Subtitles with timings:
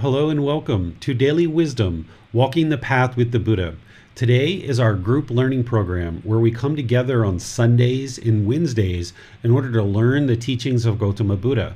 [0.00, 3.76] Hello and welcome to Daily Wisdom Walking the Path with the Buddha.
[4.14, 9.12] Today is our group learning program where we come together on Sundays and Wednesdays
[9.42, 11.74] in order to learn the teachings of Gautama Buddha.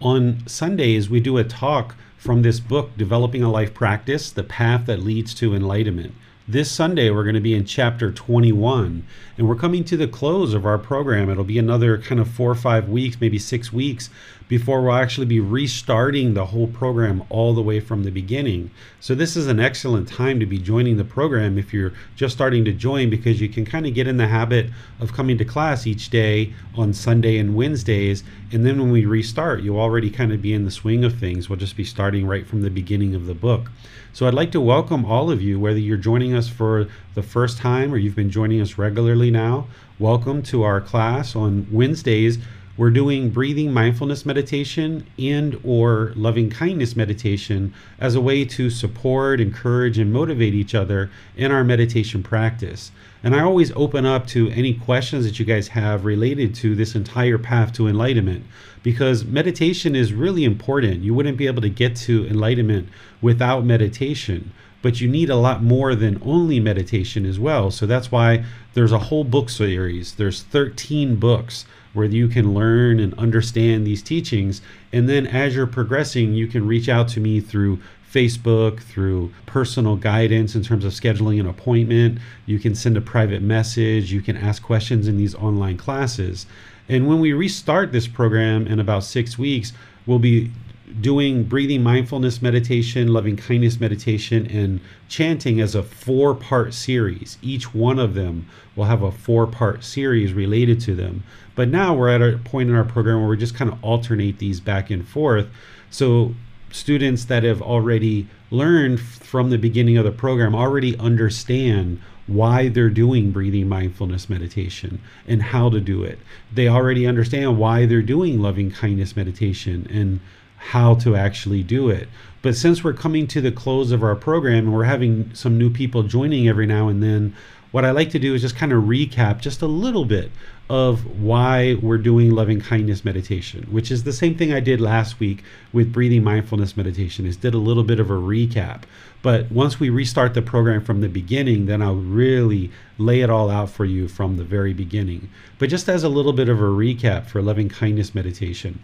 [0.00, 4.86] On Sundays, we do a talk from this book, Developing a Life Practice The Path
[4.86, 6.14] That Leads to Enlightenment.
[6.48, 9.04] This Sunday, we're going to be in chapter 21,
[9.36, 11.28] and we're coming to the close of our program.
[11.28, 14.08] It'll be another kind of four or five weeks, maybe six weeks,
[14.48, 18.70] before we'll actually be restarting the whole program all the way from the beginning.
[19.00, 22.64] So, this is an excellent time to be joining the program if you're just starting
[22.64, 25.86] to join because you can kind of get in the habit of coming to class
[25.86, 28.22] each day on Sunday and Wednesdays.
[28.52, 31.48] And then when we restart, you'll already kind of be in the swing of things.
[31.48, 33.70] We'll just be starting right from the beginning of the book.
[34.12, 37.58] So, I'd like to welcome all of you, whether you're joining us for the first
[37.58, 39.66] time or you've been joining us regularly now.
[39.98, 42.38] Welcome to our class on Wednesdays
[42.76, 49.40] we're doing breathing mindfulness meditation and or loving kindness meditation as a way to support
[49.40, 52.92] encourage and motivate each other in our meditation practice.
[53.22, 56.94] And i always open up to any questions that you guys have related to this
[56.94, 58.44] entire path to enlightenment
[58.82, 61.02] because meditation is really important.
[61.02, 62.88] You wouldn't be able to get to enlightenment
[63.22, 67.72] without meditation but you need a lot more than only meditation as well.
[67.72, 68.44] So that's why
[68.74, 70.14] there's a whole book series.
[70.14, 71.64] There's 13 books
[71.96, 74.60] where you can learn and understand these teachings.
[74.92, 77.80] And then as you're progressing, you can reach out to me through
[78.12, 82.18] Facebook, through personal guidance in terms of scheduling an appointment.
[82.46, 84.12] You can send a private message.
[84.12, 86.46] You can ask questions in these online classes.
[86.88, 89.72] And when we restart this program in about six weeks,
[90.06, 90.52] we'll be
[91.00, 97.38] doing breathing mindfulness meditation, loving kindness meditation, and chanting as a four part series.
[97.42, 101.24] Each one of them will have a four part series related to them.
[101.54, 104.38] But now we're at a point in our program where we just kind of alternate
[104.38, 105.48] these back and forth.
[105.90, 106.34] So
[106.70, 112.90] students that have already learned from the beginning of the program already understand why they're
[112.90, 116.18] doing breathing mindfulness meditation and how to do it.
[116.52, 120.20] They already understand why they're doing loving kindness meditation and
[120.56, 122.08] how to actually do it.
[122.42, 125.70] But since we're coming to the close of our program and we're having some new
[125.70, 127.34] people joining every now and then,
[127.72, 130.30] what I like to do is just kind of recap just a little bit
[130.68, 135.20] of why we're doing loving kindness meditation, which is the same thing I did last
[135.20, 138.82] week with breathing mindfulness meditation, is did a little bit of a recap.
[139.22, 143.50] But once we restart the program from the beginning, then I'll really lay it all
[143.50, 145.28] out for you from the very beginning.
[145.58, 148.80] But just as a little bit of a recap for loving kindness meditation.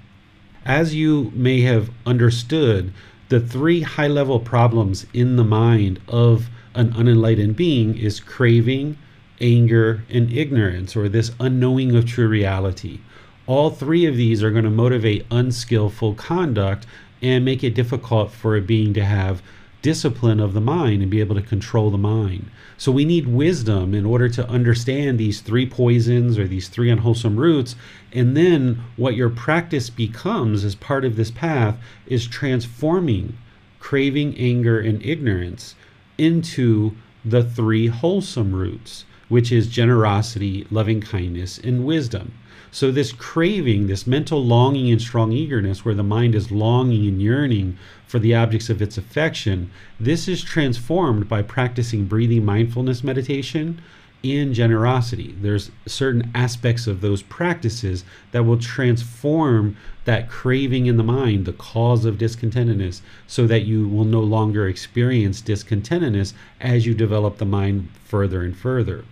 [0.65, 2.93] As you may have understood,
[3.31, 8.97] the three high level problems in the mind of an unenlightened being is craving,
[9.41, 13.01] anger, and ignorance, or this unknowing of true reality.
[13.47, 16.87] All three of these are going to motivate unskillful conduct
[17.21, 19.43] and make it difficult for a being to have
[19.83, 22.49] discipline of the mind and be able to control the mind.
[22.79, 27.37] So we need wisdom in order to understand these three poisons or these three unwholesome
[27.37, 27.75] roots.
[28.13, 33.39] And then what your practice becomes as part of this path is transforming
[33.83, 35.75] craving, anger, and ignorance
[36.17, 36.93] into
[37.25, 42.33] the three wholesome roots which is generosity, loving kindness, and wisdom.
[42.71, 47.21] So, this craving, this mental longing and strong eagerness, where the mind is longing and
[47.21, 53.81] yearning for the objects of its affection, this is transformed by practicing breathing mindfulness meditation
[54.25, 55.35] and generosity.
[55.41, 61.53] There's certain aspects of those practices that will transform that craving in the mind, the
[61.53, 67.45] cause of discontentedness, so that you will no longer experience discontentedness as you develop the
[67.45, 69.05] mind further and further.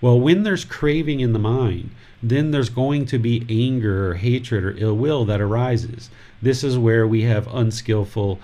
[0.00, 1.90] Well, when there's craving in the mind,
[2.22, 6.10] then there's going to be anger or hatred or ill will that arises.
[6.40, 8.38] This is where we have unskillful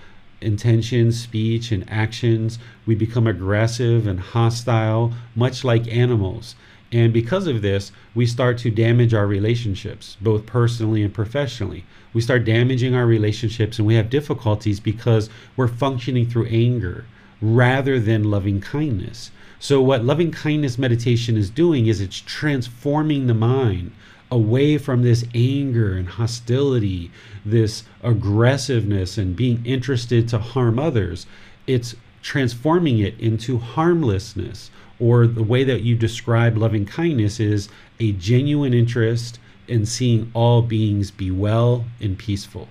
[0.45, 2.59] intentions, speech, and actions.
[2.87, 6.55] We become aggressive and hostile, much like animals.
[6.93, 11.85] And because of this, we start to damage our relationships, both personally and professionally.
[12.13, 17.07] We start damaging our relationships and we have difficulties because we're functioning through anger
[17.41, 19.33] rather than loving kindness.
[19.59, 23.93] So, what loving kindness meditation is doing is it's transforming the mind
[24.35, 27.09] away from this anger and hostility,
[27.45, 31.25] this aggressiveness, and being interested to harm others.
[31.69, 37.69] It's transforming it into harmlessness, or the way that you describe loving kindness is
[38.01, 39.39] a genuine interest
[39.69, 42.69] in seeing all beings be well and peaceful.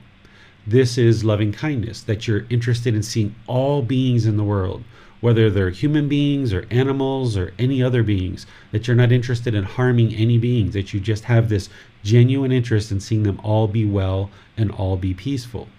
[0.68, 4.84] This is loving kindness, that you're interested in seeing all beings in the world,
[5.24, 9.64] whether they're human beings or animals or any other beings, that you're not interested in
[9.64, 11.70] harming any beings, that you just have this
[12.04, 15.70] genuine interest in seeing them all be well and all be peaceful.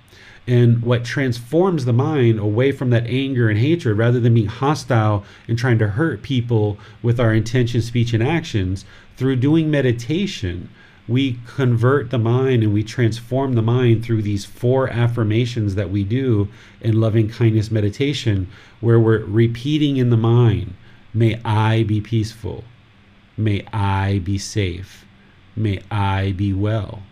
[0.47, 5.27] And what transforms the mind away from that anger and hatred, rather than being hostile
[5.47, 8.87] and trying to hurt people with our intention, speech, and actions,
[9.19, 10.71] through doing meditation,
[11.07, 16.05] we convert the mind and we transform the mind through these four affirmations that we
[16.05, 16.49] do
[16.81, 18.49] in loving kindness meditation,
[18.81, 20.75] where we're repeating in the mind,
[21.17, 22.65] May I be peaceful.
[23.37, 25.05] May I be safe.
[25.55, 27.05] May I be well.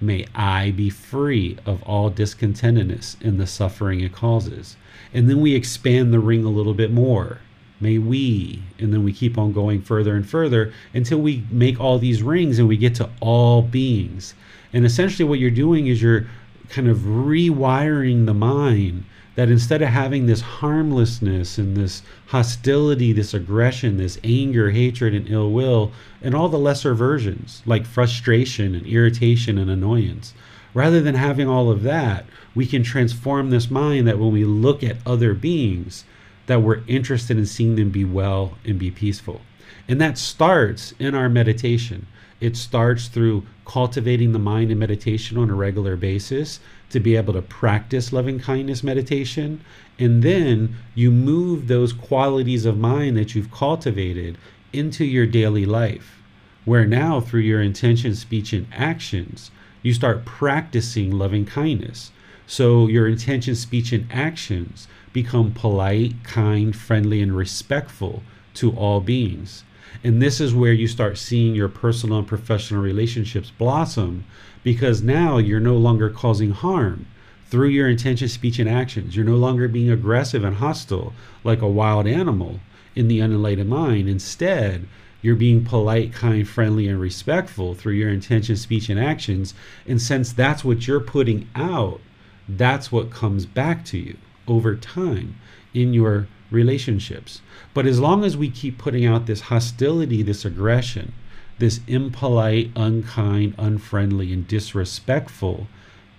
[0.00, 4.76] May I be free of all discontentedness in the suffering it causes.
[5.12, 7.40] And then we expand the ring a little bit more.
[7.82, 11.98] May we, and then we keep on going further and further until we make all
[11.98, 14.34] these rings and we get to all beings.
[14.72, 16.26] And essentially, what you're doing is you're
[16.68, 23.34] kind of rewiring the mind that instead of having this harmlessness and this hostility, this
[23.34, 25.90] aggression, this anger, hatred, and ill will,
[26.22, 30.34] and all the lesser versions like frustration and irritation and annoyance,
[30.72, 34.84] rather than having all of that, we can transform this mind that when we look
[34.84, 36.04] at other beings,
[36.46, 39.40] that we're interested in seeing them be well and be peaceful.
[39.88, 42.06] And that starts in our meditation.
[42.40, 46.60] It starts through cultivating the mind in meditation on a regular basis
[46.90, 49.60] to be able to practice loving kindness meditation.
[49.98, 54.36] And then you move those qualities of mind that you've cultivated
[54.72, 56.22] into your daily life,
[56.64, 59.50] where now through your intention, speech, and actions,
[59.82, 62.10] you start practicing loving kindness.
[62.46, 68.22] So your intention, speech, and actions become polite, kind, friendly, and respectful
[68.54, 69.64] to all beings.
[70.02, 74.24] And this is where you start seeing your personal and professional relationships blossom
[74.62, 77.06] because now you're no longer causing harm
[77.46, 79.14] through your intention, speech, and actions.
[79.14, 81.12] You're no longer being aggressive and hostile
[81.44, 82.60] like a wild animal
[82.96, 84.08] in the unenlightened mind.
[84.08, 84.86] Instead,
[85.20, 89.54] you're being polite, kind, friendly, and respectful through your intention, speech, and actions.
[89.86, 92.00] And since that's what you're putting out,
[92.48, 94.16] that's what comes back to you
[94.46, 95.36] over time
[95.74, 97.40] in your relationships.
[97.74, 101.12] But as long as we keep putting out this hostility, this aggression,
[101.58, 105.66] this impolite, unkind, unfriendly, and disrespectful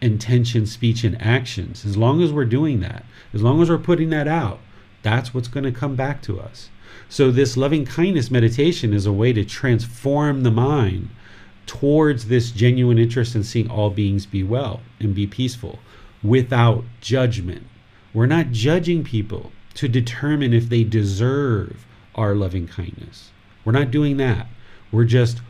[0.02, 4.10] intention, speech, and actions, as long as we're doing that, as long as we're putting
[4.10, 4.60] that out,
[5.02, 6.70] that's what's going to come back to us.
[7.10, 11.10] So, this loving kindness meditation is a way to transform the mind
[11.66, 15.80] towards this genuine interest in seeing all beings be well and be peaceful
[16.22, 17.68] without judgment.
[18.14, 23.32] We're not judging people to determine if they deserve our loving kindness.
[23.66, 24.48] We're not doing that.
[24.92, 25.42] We're just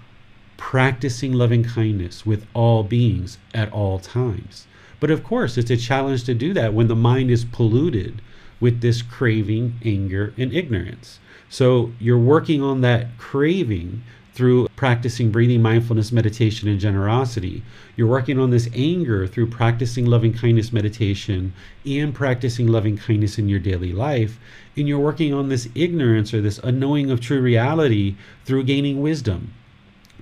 [0.55, 4.65] practicing loving kindness with all beings at all times.
[5.01, 8.22] But of course, it's a challenge to do that when the mind is polluted
[8.62, 11.20] with this craving, anger, and ignorance.
[11.50, 14.03] So you're working on that craving
[14.34, 17.63] through practicing breathing mindfulness meditation and generosity.
[17.96, 21.54] You're working on this anger through practicing loving kindness meditation
[21.86, 24.40] and practicing loving kindness in your daily life.
[24.75, 29.54] And you're working on this ignorance or this unknowing of true reality through gaining wisdom,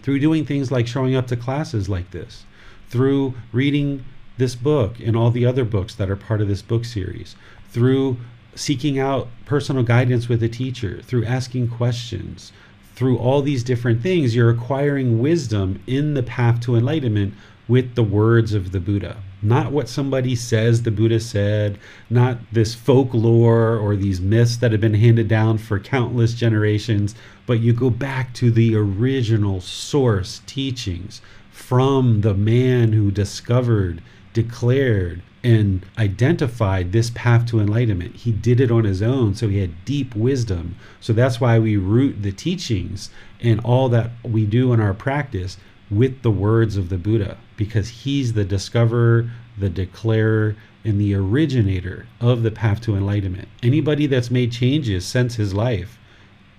[0.02, 2.44] through doing things like showing up to classes like this,
[2.90, 4.04] through reading
[4.38, 7.36] this book and all the other books that are part of this book series,
[7.70, 8.18] through
[8.56, 12.52] seeking out personal guidance with a teacher, through asking questions,
[12.96, 17.34] through all these different things, you're acquiring wisdom in the path to enlightenment
[17.68, 19.18] with the words of the Buddha.
[19.42, 21.80] Not what somebody says the Buddha said,
[22.10, 27.60] not this folklore or these myths that have been handed down for countless generations, but
[27.60, 34.02] you go back to the original source teachings from the man who discovered,
[34.34, 38.16] declared, and identified this path to enlightenment.
[38.16, 40.76] He did it on his own, so he had deep wisdom.
[41.00, 45.58] So that's why we root the teachings and all that we do in our practice
[45.90, 50.56] with the words of the Buddha, because he's the discoverer, the declarer,
[50.86, 53.48] and the originator of the path to enlightenment.
[53.62, 56.00] Anybody that's made changes since his life,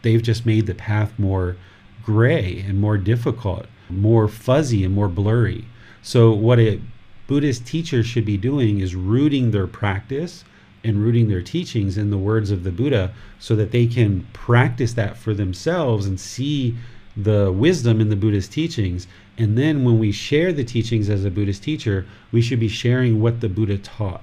[0.02, 1.56] they've just made the path more
[2.04, 5.66] gray and more difficult, more fuzzy and more blurry.
[6.02, 6.80] So, what a
[7.32, 10.44] Buddhist teachers should be doing is rooting their practice
[10.84, 14.92] and rooting their teachings in the words of the Buddha so that they can practice
[14.92, 16.76] that for themselves and see
[17.16, 19.06] the wisdom in the Buddhist teachings.
[19.38, 23.18] And then when we share the teachings as a Buddhist teacher, we should be sharing
[23.18, 24.20] what the Buddha taught.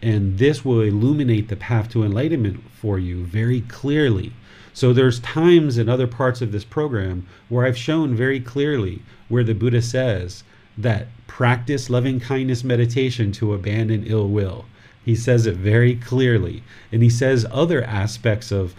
[0.00, 4.34] And this will illuminate the path to enlightenment for you very clearly.
[4.72, 9.42] So there's times in other parts of this program where I've shown very clearly where
[9.42, 10.44] the Buddha says
[10.78, 11.08] that
[11.42, 14.64] practice loving kindness meditation to abandon ill will.
[15.04, 16.62] He says it very clearly.
[16.92, 18.76] And he says other aspects of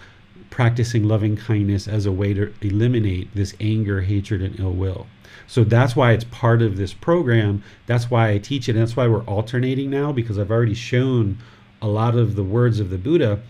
[0.50, 5.08] practicing loving kindness as a way to eliminate this anger, hatred, and ill will.
[5.46, 7.64] So that's why it's part of this program.
[7.86, 8.78] That's why I teach it.
[8.78, 11.40] And that's why we're alternating now because I've already shown
[11.82, 13.42] a lot of the words of the Buddha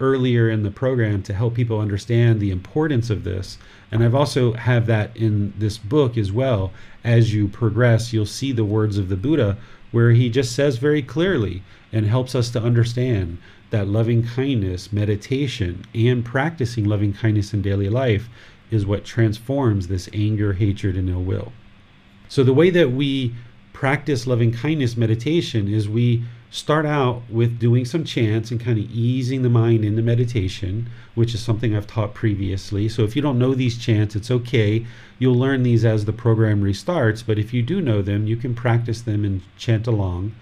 [0.00, 3.58] earlier in the program to help people understand the importance of this.
[3.90, 6.72] And I've also have that in this book as well.
[7.04, 9.56] As you progress, you'll see the words of the Buddha
[9.92, 11.62] where he just says very clearly
[11.92, 13.38] and helps us to understand
[13.70, 18.28] that loving kindness, meditation, and practicing loving kindness in daily life
[18.70, 21.52] is what transforms this anger, hatred, and ill will.
[22.28, 23.34] So, the way that we
[23.72, 26.24] practice loving kindness meditation is we
[26.56, 31.34] start out with doing some chants and kind of easing the mind into meditation, which
[31.34, 32.88] is something I've taught previously.
[32.88, 34.86] So if you don't know these chants, it's okay.
[35.18, 38.54] You'll learn these as the program restarts, but if you do know them, you can
[38.54, 40.34] practice them and chant along.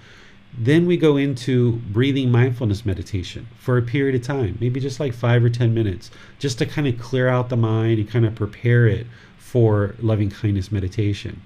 [0.56, 5.14] Then we go into breathing mindfulness meditation for a period of time, maybe just like
[5.14, 8.36] five or 10 minutes, just to kind of clear out the mind and kind of
[8.36, 11.42] prepare it for loving kindness meditation.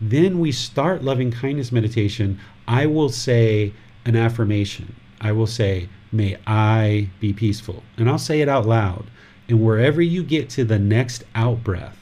[0.00, 2.38] Then we start loving kindness meditation.
[2.66, 3.74] I will say,
[4.06, 4.94] an affirmation.
[5.20, 7.82] I will say, May I be peaceful.
[7.98, 9.04] And I'll say it out loud.
[9.48, 11.98] And wherever you get to the next out breath,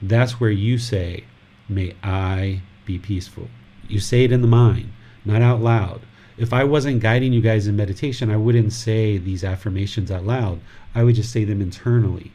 [0.00, 1.24] that's where you say,
[1.68, 3.48] May I be peaceful.
[3.88, 4.92] You say it in the mind,
[5.24, 6.02] not out loud.
[6.38, 10.60] If I wasn't guiding you guys in meditation, I wouldn't say these affirmations out loud.
[10.94, 12.32] I would just say them internally.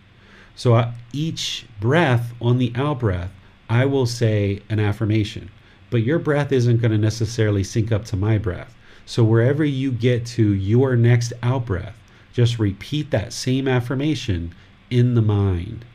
[0.56, 3.32] So uh, each breath on the out breath,
[3.70, 5.50] I will say an affirmation.
[5.90, 8.75] But your breath isn't going to necessarily sync up to my breath.
[9.06, 11.96] So wherever you get to your next out breath,
[12.34, 14.54] just repeat that same affirmation
[14.90, 15.86] in the mind.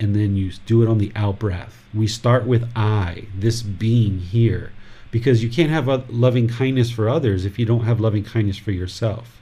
[0.00, 1.84] And then you do it on the out breath.
[1.94, 4.72] We start with I, this being here,
[5.10, 8.72] because you can't have loving kindness for others if you don't have loving kindness for
[8.72, 9.40] yourself.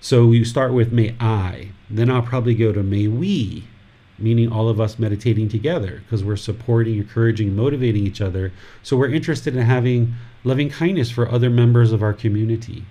[0.00, 3.64] So you start with may I, then I'll probably go to may we,
[4.18, 8.52] meaning all of us meditating together because we're supporting, encouraging, motivating each other.
[8.82, 12.84] So we're interested in having loving kindness for other members of our community.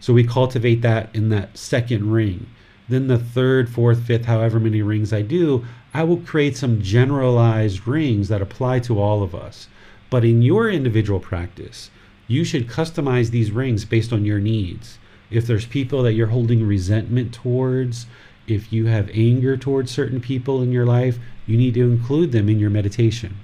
[0.00, 2.46] So we cultivate that in that second ring.
[2.88, 7.86] Then the third, fourth, fifth, however many rings I do, I will create some generalized
[7.86, 9.68] rings that apply to all of us.
[10.10, 11.90] But in your individual practice,
[12.28, 14.98] you should customize these rings based on your needs.
[15.30, 18.06] If there's people that you're holding resentment towards,
[18.46, 22.48] if you have anger towards certain people in your life, you need to include them
[22.48, 23.36] in your meditation.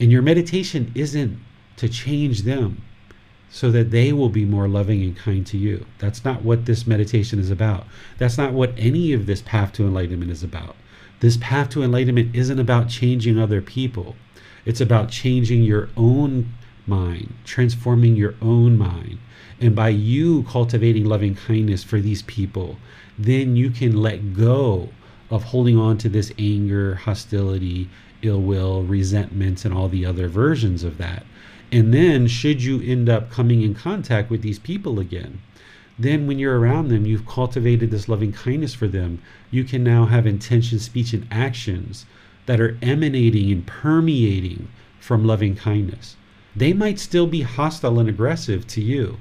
[0.00, 1.38] And your meditation isn't
[1.80, 2.82] to change them
[3.48, 5.86] so that they will be more loving and kind to you.
[5.98, 7.86] That's not what this meditation is about.
[8.18, 10.76] That's not what any of this path to enlightenment is about.
[11.20, 14.14] This path to enlightenment isn't about changing other people,
[14.66, 16.52] it's about changing your own
[16.86, 19.18] mind, transforming your own mind.
[19.58, 22.76] And by you cultivating loving kindness for these people,
[23.18, 24.90] then you can let go
[25.30, 27.88] of holding on to this anger, hostility,
[28.20, 31.24] ill will, resentment, and all the other versions of that.
[31.72, 35.40] And then, should you end up coming in contact with these people again,
[35.98, 39.20] then when you're around them, you've cultivated this loving kindness for them.
[39.50, 42.06] You can now have intention, speech, and actions
[42.46, 46.16] that are emanating and permeating from loving kindness.
[46.56, 49.18] They might still be hostile and aggressive to you,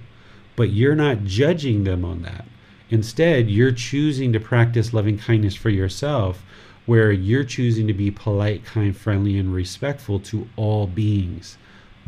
[0.56, 2.46] but you're not judging them on that.
[2.89, 6.44] Instead, you're choosing to practice loving kindness for yourself,
[6.88, 11.58] where you're choosing to be polite, kind, friendly, and respectful to all beings.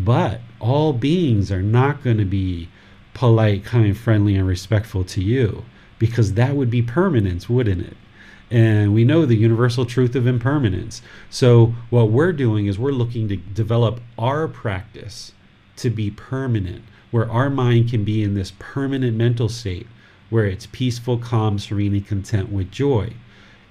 [0.03, 2.69] But all beings are not going to be
[3.13, 5.65] polite, kind, friendly, and respectful to you
[5.99, 7.97] because that would be permanence, wouldn't it?
[8.49, 11.01] And we know the universal truth of impermanence.
[11.29, 15.33] So, what we're doing is we're looking to develop our practice
[15.77, 19.87] to be permanent, where our mind can be in this permanent mental state
[20.31, 23.13] where it's peaceful, calm, serene, and content with joy.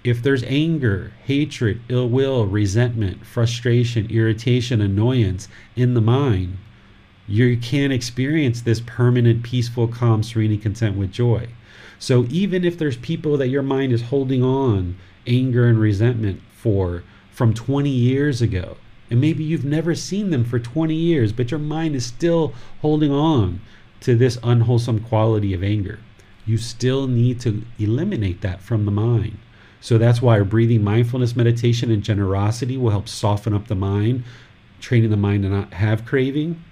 [0.02, 6.56] If there's anger, hatred, ill will, resentment, frustration, irritation, annoyance in the mind,
[7.28, 11.48] you can't experience this permanent, peaceful, calm, serene, content with joy.
[11.98, 17.04] So even if there's people that your mind is holding on anger and resentment for,
[17.30, 18.76] from 20 years ago.
[19.10, 23.12] And maybe you've never seen them for 20 years, but your mind is still holding
[23.12, 23.60] on
[24.00, 25.98] to this unwholesome quality of anger.
[26.46, 29.38] You still need to eliminate that from the mind.
[29.80, 34.24] So that's why our breathing mindfulness meditation and generosity will help soften up the mind,
[34.80, 36.62] training the mind to not have craving.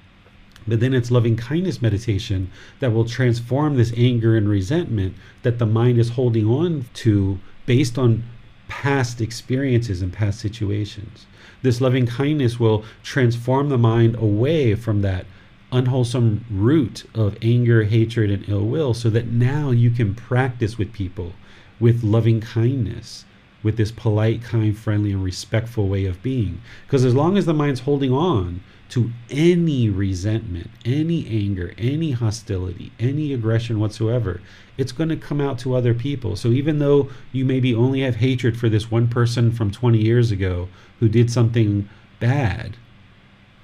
[0.66, 2.50] But then it's loving kindness meditation
[2.80, 7.96] that will transform this anger and resentment that the mind is holding on to based
[7.96, 8.24] on
[8.68, 11.26] past experiences and past situations.
[11.62, 15.24] This loving kindness will transform the mind away from that
[15.72, 20.92] unwholesome root of anger, hatred, and ill will so that now you can practice with
[20.92, 21.32] people
[21.80, 23.24] with loving kindness,
[23.62, 26.60] with this polite, kind, friendly, and respectful way of being.
[26.86, 32.92] Because as long as the mind's holding on to any resentment, any anger, any hostility,
[32.98, 34.40] any aggression whatsoever,
[34.78, 36.36] it's going to come out to other people.
[36.36, 40.30] So even though you maybe only have hatred for this one person from 20 years
[40.30, 40.68] ago
[41.00, 41.88] who did something
[42.20, 42.76] bad,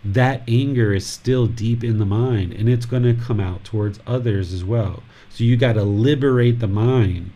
[0.04, 4.00] that anger is still deep in the mind and it's going to come out towards
[4.06, 5.02] others as well.
[5.30, 7.30] So you got to liberate the mind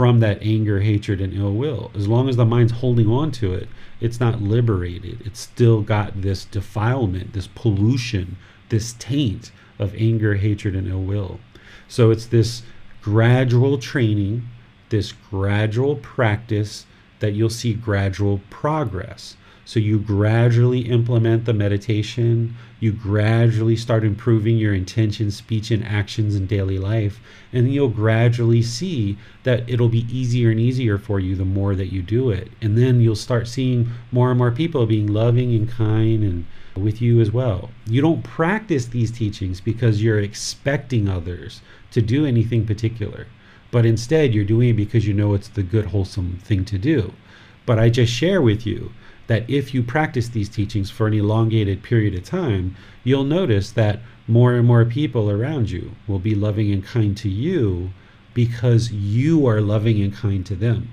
[0.00, 1.90] from that anger, hatred, and ill will.
[1.94, 3.68] As long as the mind's holding on to it,
[4.00, 5.20] it's not liberated.
[5.26, 8.38] It's still got this defilement, this pollution,
[8.70, 11.38] this taint of anger, hatred, and ill will.
[11.86, 12.62] So it's this
[13.02, 14.48] gradual training,
[14.88, 16.86] this gradual practice
[17.18, 19.36] that you'll see gradual progress.
[19.70, 26.34] So you gradually implement the meditation, you gradually start improving your intention, speech, and actions
[26.34, 27.20] in daily life,
[27.52, 31.92] and you'll gradually see that it'll be easier and easier for you the more that
[31.92, 32.50] you do it.
[32.60, 37.00] And then you'll start seeing more and more people being loving and kind and with
[37.00, 37.70] you as well.
[37.86, 41.60] You don't practice these teachings because you're expecting others
[41.92, 43.28] to do anything particular,
[43.70, 47.12] but instead you're doing it because you know it's the good, wholesome thing to do.
[47.66, 48.90] But I just share with you
[49.30, 54.00] that if you practice these teachings for an elongated period of time, you'll notice that
[54.26, 57.90] more and more people around you will be loving and kind to you
[58.34, 60.90] because you are loving and kind to them.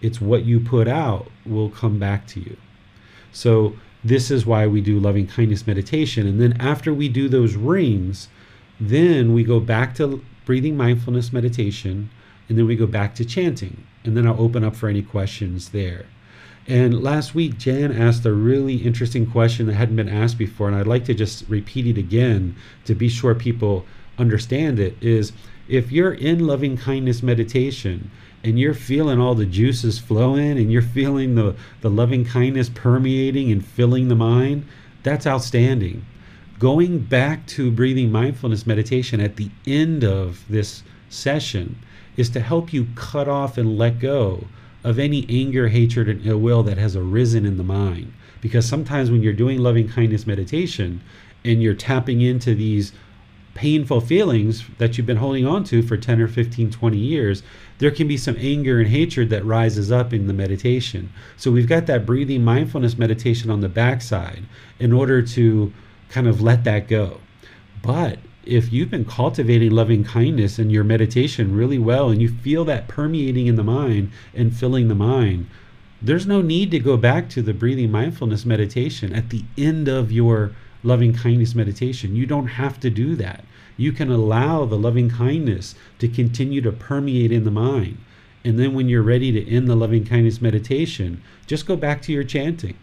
[0.00, 2.56] It's what you put out will come back to you.
[3.32, 3.74] So,
[4.04, 6.28] this is why we do loving kindness meditation.
[6.28, 8.28] And then, after we do those rings,
[8.78, 12.08] then we go back to breathing mindfulness meditation,
[12.48, 13.84] and then we go back to chanting.
[14.04, 16.06] And then I'll open up for any questions there.
[16.70, 20.76] And last week, Jan asked a really interesting question that hadn't been asked before, and
[20.76, 22.54] I'd like to just repeat it again
[22.84, 23.84] to be sure people
[24.18, 24.96] understand it.
[25.00, 25.32] Is
[25.66, 28.12] if you're in loving kindness meditation
[28.44, 33.50] and you're feeling all the juices flowing and you're feeling the, the loving kindness permeating
[33.50, 34.64] and filling the mind,
[35.02, 36.06] that's outstanding.
[36.60, 41.80] Going back to breathing mindfulness meditation at the end of this session
[42.16, 44.44] is to help you cut off and let go
[44.84, 48.12] of any anger, hatred, and ill will that has arisen in the mind.
[48.40, 51.02] Because sometimes when you're doing loving kindness meditation
[51.44, 52.92] and you're tapping into these
[53.54, 57.42] painful feelings that you've been holding on to for 10 or 15, 20 years,
[57.78, 61.12] there can be some anger and hatred that rises up in the meditation.
[61.36, 64.44] So we've got that breathing mindfulness meditation on the backside
[64.78, 65.72] in order to
[66.08, 67.20] kind of let that go.
[67.82, 72.64] But if you've been cultivating loving kindness in your meditation really well and you feel
[72.64, 75.46] that permeating in the mind and filling the mind,
[76.00, 80.10] there's no need to go back to the breathing mindfulness meditation at the end of
[80.10, 82.16] your loving kindness meditation.
[82.16, 83.44] You don't have to do that.
[83.76, 87.98] You can allow the loving kindness to continue to permeate in the mind.
[88.42, 92.12] And then when you're ready to end the loving kindness meditation, just go back to
[92.12, 92.76] your chanting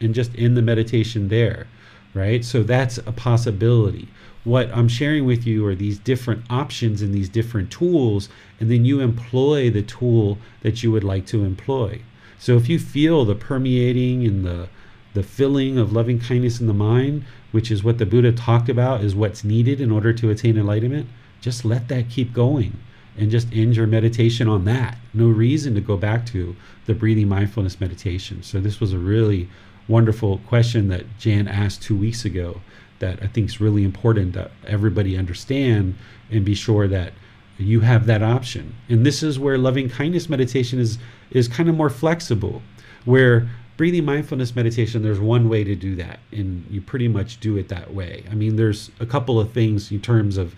[0.00, 1.66] and just end the meditation there,
[2.14, 2.42] right?
[2.42, 4.08] So that's a possibility
[4.44, 8.28] what I'm sharing with you are these different options and these different tools,
[8.60, 12.02] and then you employ the tool that you would like to employ.
[12.38, 14.68] So if you feel the permeating and the
[15.14, 19.02] the filling of loving kindness in the mind, which is what the Buddha talked about,
[19.02, 21.08] is what's needed in order to attain enlightenment.
[21.40, 22.76] Just let that keep going
[23.16, 24.98] and just end your meditation on that.
[25.14, 28.42] No reason to go back to the breathing mindfulness meditation.
[28.42, 29.48] So, this was a really
[29.86, 32.60] wonderful question that Jan asked two weeks ago
[32.98, 35.94] that I think is really important that everybody understand
[36.30, 37.12] and be sure that
[37.58, 38.74] you have that option.
[38.88, 40.98] And this is where loving kindness meditation is
[41.30, 42.62] is kind of more flexible,
[43.04, 47.56] where breathing mindfulness meditation there's one way to do that and you pretty much do
[47.56, 48.24] it that way.
[48.30, 50.54] I mean there's a couple of things in terms of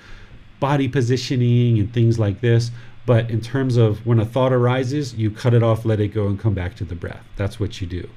[0.60, 2.70] body positioning and things like this,
[3.06, 6.26] but in terms of when a thought arises, you cut it off, let it go
[6.26, 7.24] and come back to the breath.
[7.36, 8.08] That's what you do.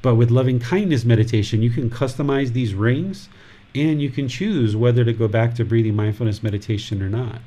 [0.00, 3.28] But with loving kindness meditation, you can customize these rings
[3.80, 7.40] and you can choose whether to go back to breathing mindfulness meditation or not.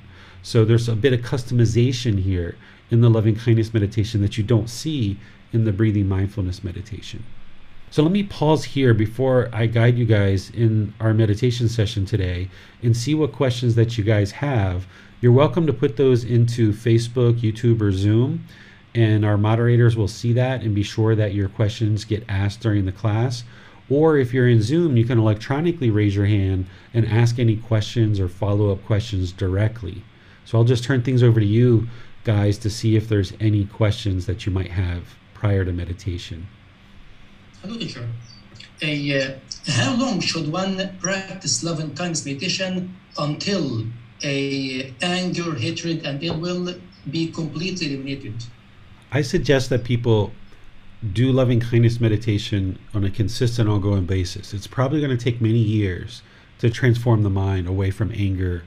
[0.44, 2.56] So there's a bit of customization here
[2.90, 5.18] in the loving kindness meditation that you don't see
[5.54, 7.24] in the breathing mindfulness meditation.
[7.90, 12.50] So let me pause here before I guide you guys in our meditation session today
[12.82, 14.88] and see what questions that you guys have.
[15.20, 18.46] You're welcome to put those into Facebook, YouTube, or Zoom,
[18.96, 22.86] and our moderators will see that and be sure that your questions get asked during
[22.86, 23.44] the class.
[23.92, 28.22] Or if you're in Zoom, you can electronically raise your hand and ask any questions
[28.22, 30.02] or follow up questions directly.
[30.46, 31.90] So I'll just turn things over to you
[32.24, 36.48] guys to see if there's any questions that you might have prior to meditation.
[37.62, 38.08] Hello, teacher.
[38.82, 39.34] Uh,
[39.68, 43.86] how long should one practice love and kindness meditation until
[44.24, 46.76] a anger, hatred, and ill will
[47.10, 48.36] be completely eliminated?
[49.12, 50.32] I suggest that people
[51.14, 54.54] do loving kindness meditation on a consistent, ongoing basis.
[54.54, 56.22] It's probably going to take many years
[56.60, 58.64] to transform the mind away from anger,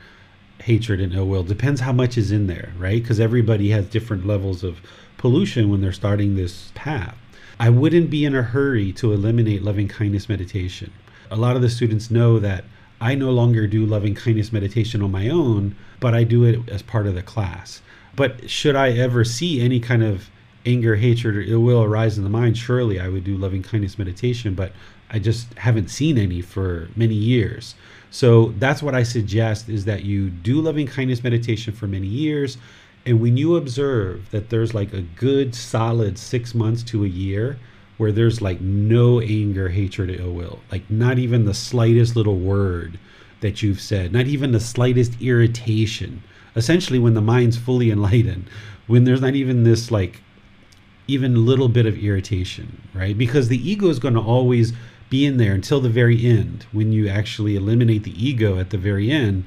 [0.58, 1.44] hatred, and ill will.
[1.44, 3.00] Depends how much is in there, right?
[3.00, 4.80] Because everybody has different levels of
[5.16, 7.16] pollution when they're starting this path.
[7.60, 10.92] I wouldn't be in a hurry to eliminate loving kindness meditation.
[11.30, 12.64] A lot of the students know that
[13.00, 16.82] I no longer do loving kindness meditation on my own, but I do it as
[16.82, 17.80] part of the class.
[18.16, 20.30] But should I ever see any kind of
[20.66, 23.98] anger, hatred, or ill will arise in the mind, surely I would do loving kindness
[23.98, 24.72] meditation, but
[25.10, 27.74] I just haven't seen any for many years.
[28.10, 32.56] So that's what I suggest is that you do loving kindness meditation for many years
[33.06, 37.58] and when you observe that there's like a good solid six months to a year
[37.98, 42.38] where there's like no anger, hatred, or ill will, like not even the slightest little
[42.38, 42.98] word
[43.40, 46.22] that you've said, not even the slightest irritation.
[46.56, 48.48] Essentially, when the mind's fully enlightened,
[48.86, 50.22] when there's not even this like
[51.06, 53.16] even little bit of irritation, right?
[53.16, 54.72] Because the ego is going to always
[55.10, 56.66] be in there until the very end.
[56.72, 59.44] When you actually eliminate the ego at the very end,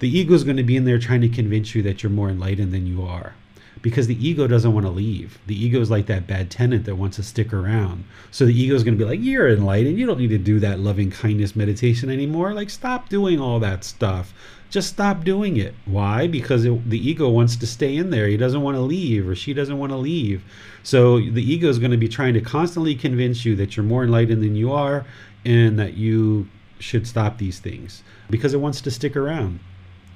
[0.00, 2.28] the ego is going to be in there trying to convince you that you're more
[2.28, 3.34] enlightened than you are
[3.82, 5.38] because the ego doesn't want to leave.
[5.46, 8.04] The ego is like that bad tenant that wants to stick around.
[8.30, 9.98] So the ego is going to be like, You're enlightened.
[9.98, 12.54] You don't need to do that loving kindness meditation anymore.
[12.54, 14.32] Like, stop doing all that stuff.
[14.70, 15.74] Just stop doing it.
[15.86, 16.26] Why?
[16.26, 18.28] Because it, the ego wants to stay in there.
[18.28, 20.42] He doesn't want to leave, or she doesn't want to leave.
[20.82, 24.04] So the ego is going to be trying to constantly convince you that you're more
[24.04, 25.06] enlightened than you are
[25.44, 29.60] and that you should stop these things because it wants to stick around.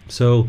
[0.09, 0.48] So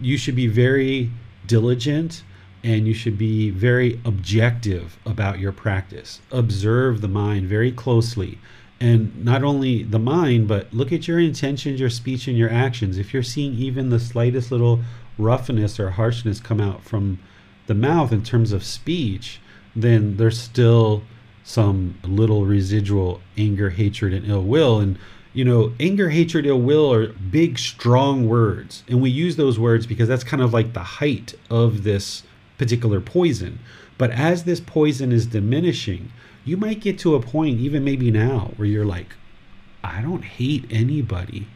[0.00, 1.10] you should be very
[1.46, 2.24] diligent
[2.64, 6.20] and you should be very objective about your practice.
[6.30, 8.38] Observe the mind very closely.
[8.80, 12.98] And not only the mind, but look at your intentions, your speech, and your actions.
[12.98, 14.80] If you're seeing even the slightest little
[15.16, 17.18] roughness or harshness come out from
[17.66, 19.40] the mouth in terms of speech,
[19.74, 21.02] then there's still
[21.44, 24.80] some little residual anger, hatred, and ill will.
[24.80, 24.98] And
[25.32, 28.82] you know, anger, hatred, ill will are big, strong words.
[28.88, 32.22] And we use those words because that's kind of like the height of this
[32.58, 33.58] particular poison.
[33.98, 36.12] But as this poison is diminishing,
[36.44, 39.14] you might get to a point, even maybe now, where you're like,
[39.82, 41.48] I don't hate anybody.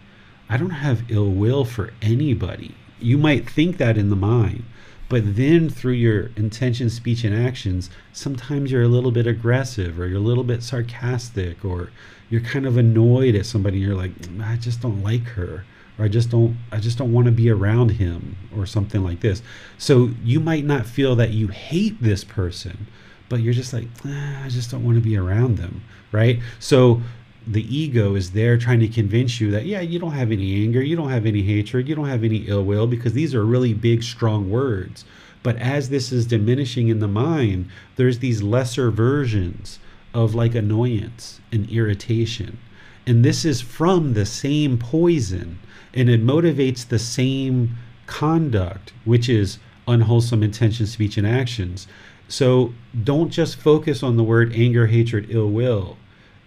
[0.49, 2.75] I don't have ill will for anybody.
[2.99, 4.65] You might think that in the mind.
[5.09, 10.07] But then through your intention, speech, and actions, sometimes you're a little bit aggressive or
[10.07, 11.91] you're a little bit sarcastic or
[12.31, 15.65] you're kind of annoyed at somebody and you're like i just don't like her
[16.01, 19.21] or i just don't i just don't want to be around him or something like
[19.21, 19.43] this.
[19.79, 22.87] So you might not feel that you hate this person
[23.29, 25.83] but you're just like ah, i just don't want to be around them
[26.13, 26.41] right?
[26.59, 27.03] So
[27.47, 30.83] the ego is there trying to convince you that yeah you don't have any anger
[30.83, 33.75] you don't have any hatred you don't have any ill will because these are really
[33.75, 35.05] big strong words.
[35.43, 39.79] But as this is diminishing in the mind there's these lesser versions
[40.13, 42.59] of like annoyance and irritation.
[43.07, 45.59] And this is from the same poison
[45.95, 47.77] and it motivates the same
[48.07, 51.87] conduct, which is unwholesome intention, speech, and actions.
[52.29, 55.97] So don't just focus on the word anger, hatred, ill will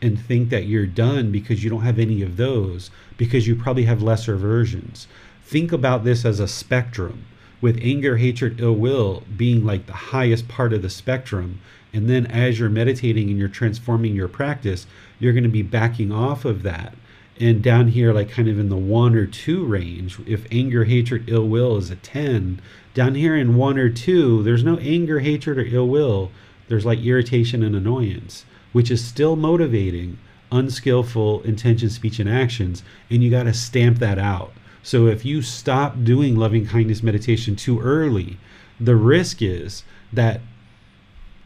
[0.04, 3.86] and think that you're done because you don't have any of those, because you probably
[3.86, 5.08] have lesser versions.
[5.44, 7.26] Think about this as a spectrum,
[7.62, 11.62] with anger, hatred, ill will being like the highest part of the spectrum,
[11.94, 14.88] and then as you're meditating and you're transforming your practice,
[15.20, 16.96] you're going to be backing off of that.
[17.40, 21.26] And down here, like kind of in the one or two range, if anger, hatred,
[21.28, 22.62] ill will is a 10,
[22.94, 26.32] down here in one or two, there's no anger, hatred, or ill will.
[26.68, 30.20] There's like irritation and annoyance, which is still motivating
[30.52, 32.84] unskillful intention, speech, and actions.
[33.10, 34.54] And you got to stamp that out.
[34.84, 38.38] So if you stop doing loving kindness meditation too early,
[38.80, 40.42] the risk is that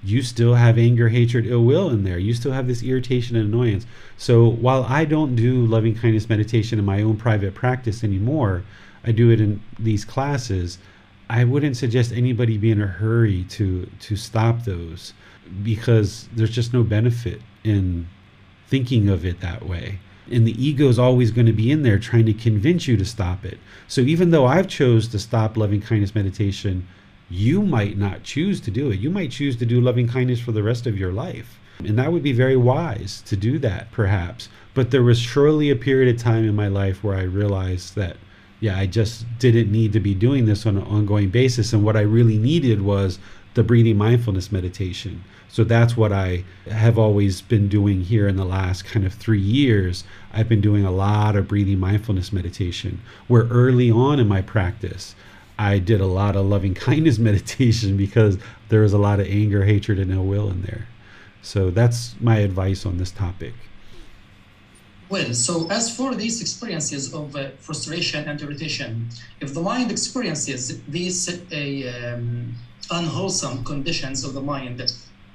[0.03, 2.19] you still have anger, hatred, ill will in there.
[2.19, 3.85] You still have this irritation and annoyance.
[4.17, 8.63] So while I don't do loving kindness meditation in my own private practice anymore,
[9.03, 10.77] I do it in these classes.
[11.29, 15.13] I wouldn't suggest anybody be in a hurry to to stop those
[15.63, 18.07] because there's just no benefit in
[18.67, 19.99] thinking of it that way.
[20.29, 23.05] And the ego is always going to be in there trying to convince you to
[23.05, 23.57] stop it.
[23.87, 26.85] So even though I've chose to stop loving kindness meditation,
[27.29, 28.99] you might not choose to do it.
[28.99, 31.59] You might choose to do loving kindness for the rest of your life.
[31.79, 34.49] And that would be very wise to do that, perhaps.
[34.73, 38.17] But there was surely a period of time in my life where I realized that,
[38.59, 41.73] yeah, I just didn't need to be doing this on an ongoing basis.
[41.73, 43.19] And what I really needed was
[43.53, 45.23] the breathing mindfulness meditation.
[45.49, 49.39] So that's what I have always been doing here in the last kind of three
[49.39, 50.03] years.
[50.33, 55.15] I've been doing a lot of breathing mindfulness meditation, where early on in my practice,
[55.59, 58.37] I did a lot of loving kindness meditation because
[58.69, 60.87] there was a lot of anger, hatred, and ill will in there.
[61.41, 63.53] So that's my advice on this topic.
[65.09, 70.81] Well, so as for these experiences of uh, frustration and irritation, if the mind experiences
[70.83, 72.53] these uh, um,
[72.91, 74.81] unwholesome conditions of the mind,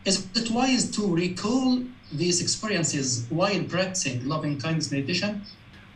[0.05, 1.83] is it wise to recall
[2.13, 5.41] these experiences while practicing loving kindness meditation?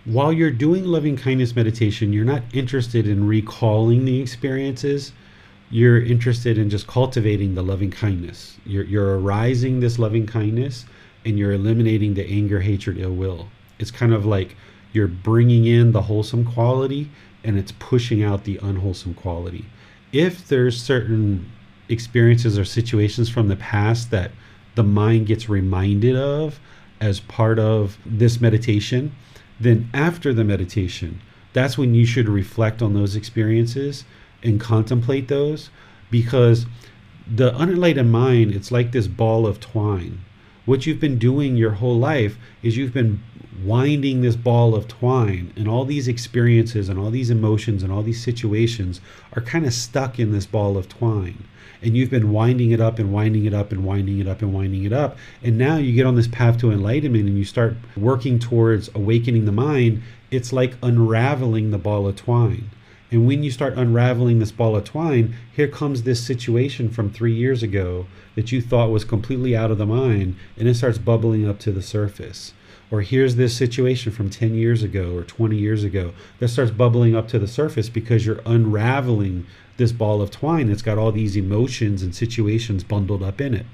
[0.06, 5.12] While you're doing loving kindness meditation, you're not interested in recalling the experiences
[5.70, 8.56] you're interested in just cultivating the loving kindness.
[8.64, 10.84] You're, you're arising this loving kindness
[11.24, 13.48] and you're eliminating the anger, hatred, ill will.
[13.78, 14.56] It's kind of like
[14.92, 17.10] you're bringing in the wholesome quality
[17.42, 19.66] and it's pushing out the unwholesome quality.
[20.12, 21.50] If there's certain
[21.88, 24.30] experiences or situations from the past that
[24.76, 26.60] the mind gets reminded of
[27.00, 29.12] as part of this meditation,
[29.58, 31.20] then after the meditation,
[31.52, 34.04] that's when you should reflect on those experiences
[34.42, 35.70] and contemplate those
[36.10, 36.66] because
[37.26, 40.20] the unenlightened mind it's like this ball of twine.
[40.64, 43.22] What you've been doing your whole life is you've been
[43.64, 48.02] winding this ball of twine and all these experiences and all these emotions and all
[48.02, 49.00] these situations
[49.32, 51.44] are kind of stuck in this ball of twine
[51.82, 54.52] and you've been winding it up and winding it up and winding it up and
[54.52, 55.16] winding it up.
[55.42, 59.44] And now you get on this path to enlightenment and you start working towards awakening
[59.44, 60.02] the mind.
[60.30, 62.70] It's like unraveling the ball of twine.
[63.10, 67.34] And when you start unraveling this ball of twine, here comes this situation from three
[67.34, 71.48] years ago that you thought was completely out of the mind, and it starts bubbling
[71.48, 72.52] up to the surface.
[72.90, 77.16] Or here's this situation from 10 years ago or 20 years ago that starts bubbling
[77.16, 79.46] up to the surface because you're unraveling
[79.76, 83.66] this ball of twine that's got all these emotions and situations bundled up in it.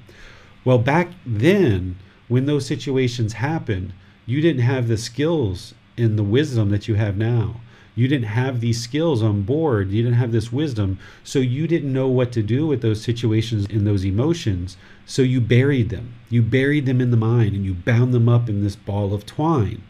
[0.64, 1.98] Well, back then,
[2.28, 3.92] when those situations happened,
[4.24, 7.60] you didn't have the skills and the wisdom that you have now.
[7.94, 9.90] You didn't have these skills on board.
[9.90, 10.98] You didn't have this wisdom.
[11.22, 14.78] So you didn't know what to do with those situations and those emotions.
[15.04, 16.14] So you buried them.
[16.30, 19.26] You buried them in the mind and you bound them up in this ball of
[19.26, 19.82] twine.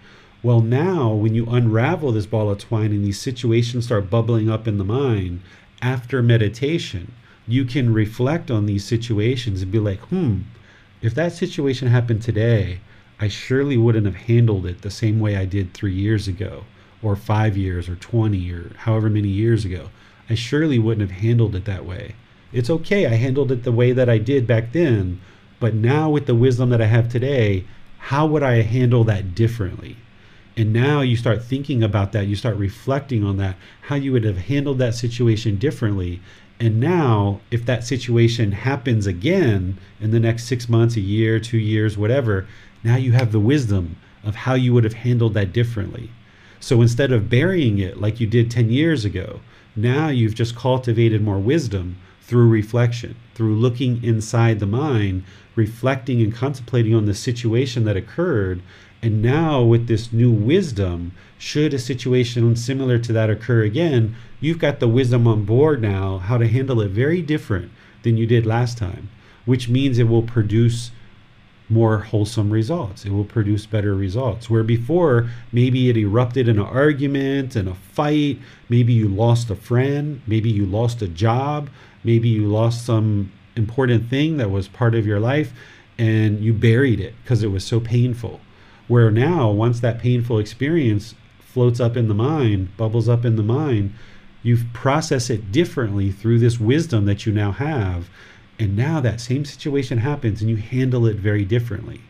[0.43, 4.67] Well, now when you unravel this ball of twine and these situations start bubbling up
[4.67, 5.41] in the mind
[5.81, 7.12] after meditation,
[7.47, 10.41] you can reflect on these situations and be like, hmm,
[11.01, 12.81] if that situation happened today,
[13.21, 16.65] I surely wouldn't have handled it the same way I did three years ago
[17.03, 19.91] or five years or 20 or however many years ago.
[20.31, 22.15] I surely wouldn't have handled it that way.
[22.53, 25.21] It's okay, I handled it the way that I did back then,
[25.59, 27.65] but now with the wisdom that I have today,
[27.99, 29.97] how would I handle that differently?
[30.57, 34.25] And now you start thinking about that, you start reflecting on that, how you would
[34.25, 36.21] have handled that situation differently.
[36.61, 41.59] And now, if that situation happens again in the next six months, a year, two
[41.59, 42.47] years, whatever,
[42.85, 46.11] now you have the wisdom of how you would have handled that differently.
[46.62, 49.40] So instead of burying it like you did 10 years ago,
[49.75, 55.25] now you've just cultivated more wisdom through reflection, through looking inside the mind,
[55.57, 58.62] reflecting and contemplating on the situation that occurred.
[59.03, 64.61] And now, with this new wisdom, should a situation similar to that occur again, you've
[64.61, 67.72] got the wisdom on board now how to handle it very different
[68.05, 69.11] than you did last time,
[69.46, 70.92] which means it will produce
[71.68, 73.05] more wholesome results.
[73.05, 74.51] It will produce better results.
[74.51, 79.57] Where before, maybe it erupted in an argument and a fight, maybe you lost a
[79.57, 81.70] friend, maybe you lost a job,
[82.05, 85.53] maybe you lost some important thing that was part of your life
[85.98, 88.40] and you buried it because it was so painful.
[88.88, 93.42] Where now, once that painful experience floats up in the mind, bubbles up in the
[93.42, 93.94] mind,
[94.42, 98.09] you process it differently through this wisdom that you now have
[98.62, 102.01] and now that same situation happens and you handle it very differently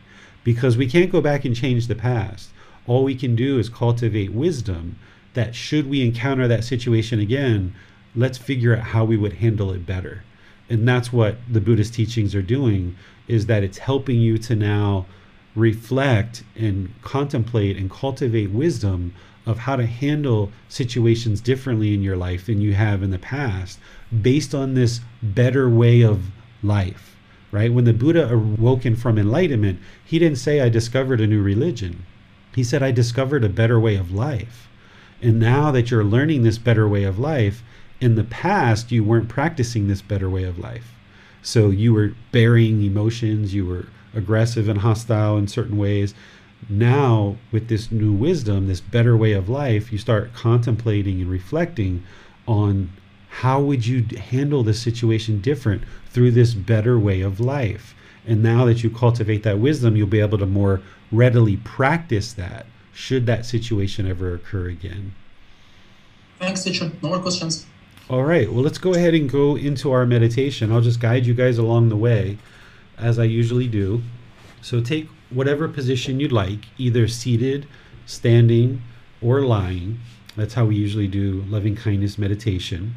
[0.45, 2.51] because we can't go back and change the past.
[2.87, 4.99] All we can do is cultivate wisdom
[5.33, 7.75] that should we encounter that situation again,
[8.15, 10.25] let's figure out how we would handle it better.
[10.69, 12.97] And that's what the Buddhist teachings are doing
[13.29, 15.07] is that it's helping you to now
[15.57, 19.15] reflect and contemplate and cultivate wisdom
[19.47, 23.79] of how to handle situations differently in your life than you have in the past
[24.21, 26.21] based on this better way of
[26.63, 27.17] life,
[27.51, 27.73] right?
[27.73, 32.05] When the Buddha awoken from enlightenment, he didn't say, I discovered a new religion.
[32.55, 34.69] He said, I discovered a better way of life.
[35.21, 37.63] And now that you're learning this better way of life,
[38.01, 40.95] in the past, you weren't practicing this better way of life.
[41.43, 46.15] So you were burying emotions, you were aggressive and hostile in certain ways.
[46.69, 52.05] Now, with this new wisdom, this better way of life, you start contemplating and reflecting
[52.47, 52.91] on
[53.37, 57.95] how would you handle the situation different through this better way of life.
[58.27, 62.67] And now that you cultivate that wisdom, you'll be able to more readily practice that
[62.93, 65.15] should that situation ever occur again.
[66.39, 66.93] Thanks, teacher.
[67.03, 67.67] No more questions.
[68.11, 70.71] All right, well, let's go ahead and go into our meditation.
[70.71, 72.37] I'll just guide you guys along the way
[72.99, 74.03] as I usually do.
[74.61, 77.67] So take whatever position you'd like, either seated,
[78.05, 78.83] standing,
[79.23, 80.01] or lying.
[80.37, 82.95] That's how we usually do loving kindness meditation.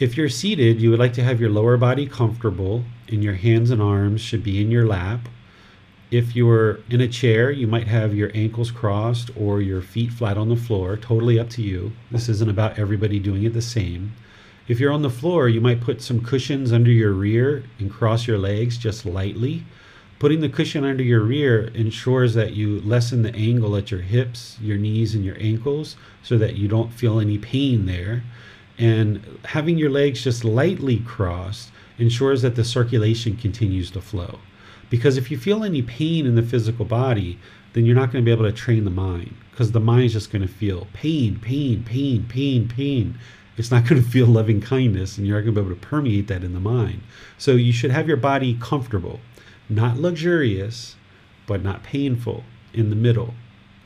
[0.00, 3.70] If you're seated, you would like to have your lower body comfortable and your hands
[3.70, 5.28] and arms should be in your lap.
[6.10, 10.36] If you're in a chair, you might have your ankles crossed or your feet flat
[10.36, 11.92] on the floor, totally up to you.
[12.10, 14.14] This isn't about everybody doing it the same.
[14.66, 18.26] If you're on the floor, you might put some cushions under your rear and cross
[18.26, 19.64] your legs just lightly.
[20.18, 24.58] Putting the cushion under your rear ensures that you lessen the angle at your hips,
[24.60, 28.24] your knees, and your ankles so that you don't feel any pain there.
[28.78, 34.38] And having your legs just lightly crossed ensures that the circulation continues to flow.
[34.90, 37.38] Because if you feel any pain in the physical body,
[37.72, 40.12] then you're not going to be able to train the mind because the mind is
[40.12, 43.18] just going to feel pain, pain, pain, pain, pain.
[43.56, 45.86] It's not going to feel loving kindness and you're not going to be able to
[45.86, 47.00] permeate that in the mind.
[47.38, 49.20] So you should have your body comfortable
[49.68, 50.96] not luxurious,
[51.46, 53.34] but not painful, in the middle,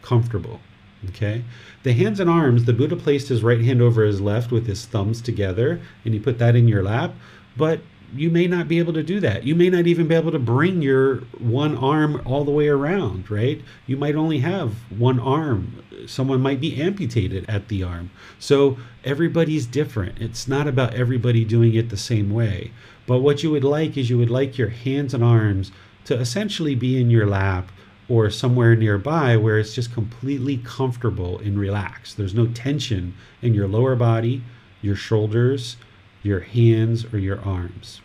[0.02, 0.60] comfortable.
[1.08, 1.44] Okay?
[1.82, 4.84] The hands and arms, the Buddha placed his right hand over his left with his
[4.84, 7.14] thumbs together, and he put that in your lap,
[7.56, 7.80] but
[8.14, 9.44] you may not be able to do that.
[9.44, 13.30] You may not even be able to bring your one arm all the way around,
[13.30, 13.62] right?
[13.86, 15.84] You might only have one arm.
[16.06, 18.10] Someone might be amputated at the arm.
[18.38, 20.20] So everybody's different.
[20.20, 22.72] It's not about everybody doing it the same way.
[23.06, 25.70] But what you would like is you would like your hands and arms
[26.06, 27.70] to essentially be in your lap
[28.08, 32.16] or somewhere nearby where it's just completely comfortable and relaxed.
[32.16, 34.42] There's no tension in your lower body,
[34.80, 35.76] your shoulders,
[36.22, 38.00] your hands, or your arms.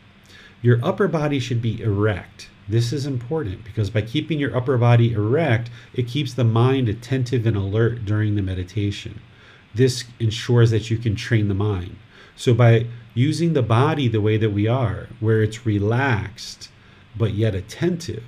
[0.61, 2.49] Your upper body should be erect.
[2.67, 7.45] This is important because by keeping your upper body erect, it keeps the mind attentive
[7.45, 9.19] and alert during the meditation.
[9.75, 11.97] This ensures that you can train the mind.
[12.35, 16.69] So, by using the body the way that we are, where it's relaxed
[17.15, 18.23] but yet attentive,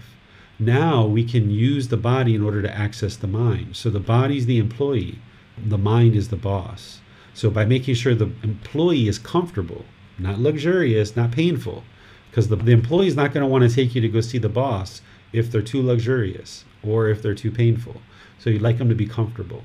[0.60, 3.76] now we can use the body in order to access the mind.
[3.76, 5.20] So, the body's the employee,
[5.58, 7.02] the mind is the boss.
[7.34, 9.84] So, by making sure the employee is comfortable,
[10.18, 11.84] not luxurious, not painful,
[12.30, 14.38] because the, the employee is not going to want to take you to go see
[14.38, 15.02] the boss
[15.34, 18.02] if they're too luxurious or if they're too painful.
[18.40, 19.64] So, you'd like them to be comfortable.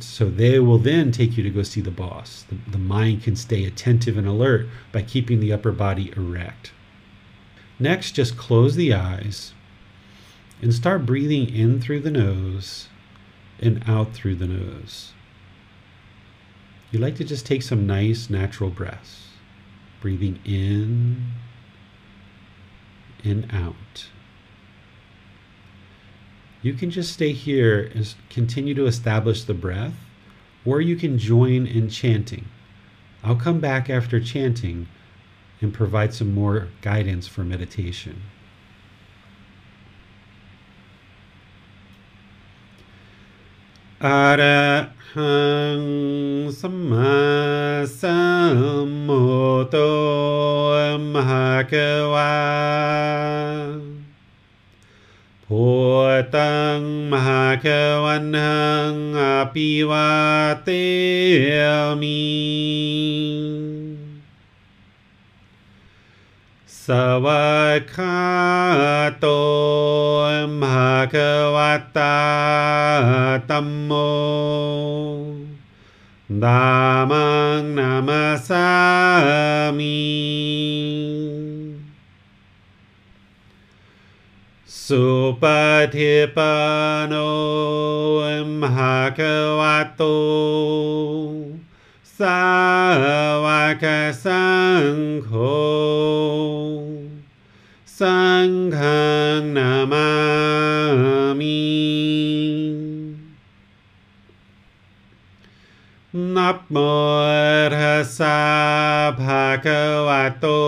[0.00, 2.44] So they will then take you to go see the boss.
[2.48, 6.72] The, the, mind can stay attentive and alert by keeping the upper body erect.
[7.78, 9.53] Next, just close the eyes
[10.64, 12.88] and start breathing in through the nose
[13.60, 15.12] and out through the nose.
[16.90, 19.28] You like to just take some nice natural breaths,
[20.00, 21.22] breathing in
[23.22, 24.08] and out
[26.64, 29.92] you can just stay here and continue to establish the breath,
[30.64, 32.46] or you can join in chanting.
[33.22, 34.88] I'll come back after chanting
[35.60, 38.22] and provide some more guidance for meditation.
[44.06, 44.08] อ
[44.40, 44.42] ร
[45.14, 45.44] หั
[45.80, 45.82] ง
[46.60, 47.22] สัมมา
[48.00, 48.22] สั
[48.88, 49.24] มพุ
[49.62, 49.76] ทธ
[51.14, 51.74] มหาก
[52.12, 52.36] วา
[55.46, 55.66] พุ
[56.36, 56.80] ตัง
[57.12, 57.66] มหาก
[58.04, 59.22] วันหังอ
[59.54, 60.12] ภิวา
[60.64, 60.68] เต
[62.00, 62.20] มี
[66.88, 66.90] ส
[67.24, 68.20] วัสคา
[69.18, 69.26] โต
[70.60, 71.16] มหาค
[71.56, 71.58] ว
[71.96, 72.18] ตา
[73.50, 73.92] ตัมโม
[76.44, 76.68] ดา
[77.10, 77.28] มั
[77.58, 78.70] งนามาสา
[79.78, 80.02] มี
[84.84, 85.04] สุ
[85.42, 85.44] ป
[85.94, 86.54] ฏิปั
[86.98, 87.14] นโน
[88.60, 89.20] มหะก
[89.58, 90.02] วะโต
[92.18, 92.42] สา
[93.44, 93.46] ว
[93.82, 93.84] ก
[94.24, 94.46] สั
[94.92, 95.32] งโฆ
[98.00, 101.60] सङ्घं Namami.
[106.16, 108.40] नमोर्हसा
[109.10, 110.60] भगवतो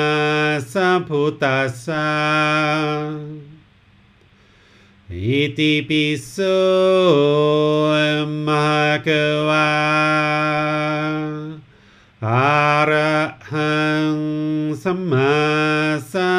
[5.12, 6.56] इति पिसो
[8.46, 10.29] भगवा
[12.28, 12.60] อะ
[12.92, 12.94] ร
[13.52, 13.80] หั
[14.16, 14.18] ง
[14.84, 15.40] สัมมา
[16.12, 16.34] สั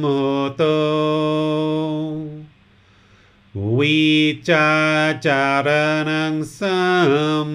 [0.00, 0.62] มพุทโธ
[3.78, 4.04] วิ
[4.48, 4.70] จา
[5.26, 5.68] จาร
[6.08, 6.80] ณังสั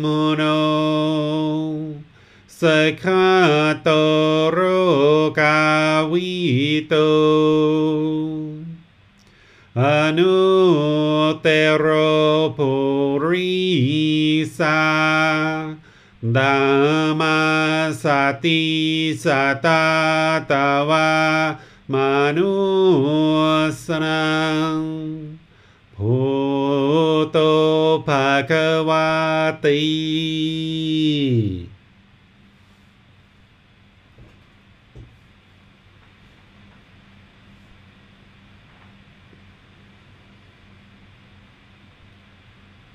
[0.01, 0.03] ม
[0.35, 0.43] โน
[2.59, 2.61] ส
[3.03, 3.29] ขา
[3.83, 3.89] โต
[4.51, 4.59] โร
[5.39, 5.61] กา
[6.11, 6.31] วิ
[6.87, 6.95] โต
[9.79, 9.81] อ
[10.17, 10.37] นุ
[11.41, 11.47] เต
[11.77, 11.85] โร
[12.57, 12.71] ปุ
[13.25, 13.51] ริ
[14.57, 15.58] สา
[16.25, 18.59] दामा सती
[19.19, 19.79] सता
[20.39, 20.91] तव
[21.91, 22.49] मानुस्ना
[25.99, 27.49] भूतो
[28.07, 29.79] भगवातै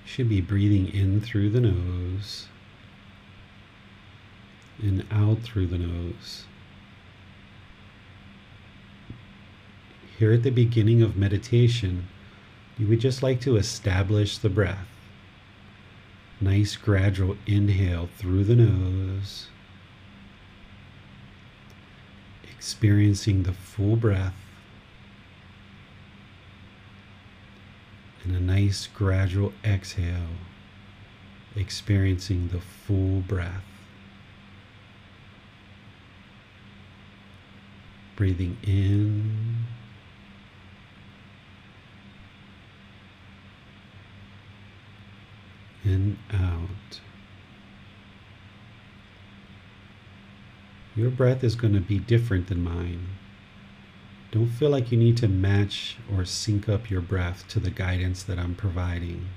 [0.06, 2.53] Should be breathing in through the nose
[4.82, 6.44] and out through the nose.
[10.18, 12.08] Here at the beginning of meditation,
[12.78, 14.86] you would just like to establish the breath.
[16.40, 19.48] Nice gradual inhale through the nose,
[22.56, 24.34] experiencing the full breath.
[28.24, 30.38] and a nice gradual exhale,
[31.54, 33.62] experiencing the full breath.
[38.16, 39.64] Breathing in.
[45.84, 47.00] And out.
[50.96, 53.08] Your breath is going to be different than mine.
[54.30, 58.22] Don't feel like you need to match or sync up your breath to the guidance
[58.22, 59.28] that I'm providing.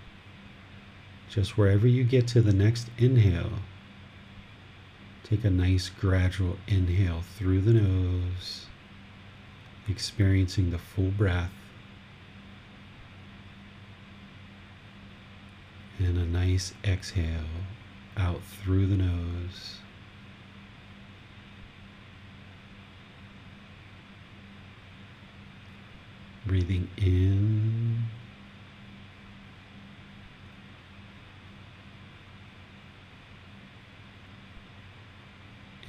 [1.30, 3.59] Just wherever you get to the next inhale,
[5.23, 8.66] take a nice gradual inhale through the nose,
[9.89, 11.51] experiencing the full breath,
[15.99, 17.45] and a nice exhale
[18.15, 19.79] out through the nose.
[26.47, 28.03] breathing in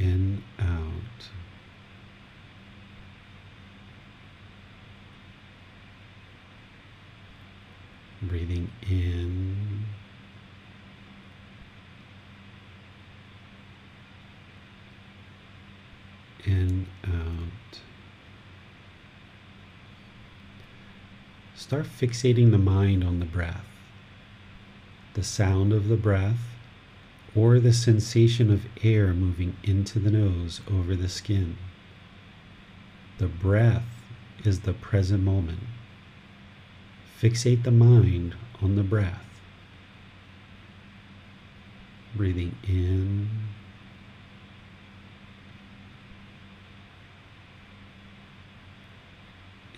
[0.01, 1.31] in out
[8.49, 9.85] breathing in
[16.45, 17.81] and out
[21.55, 23.67] start fixating the mind on the breath,
[25.15, 26.39] the sound of the breath,
[27.35, 31.59] or the sensation of air moving into the nose over the skin.
[33.19, 33.85] The breath
[34.45, 35.61] is the present moment.
[37.21, 39.25] Fixate the mind on the breath.
[42.15, 43.29] Breathing in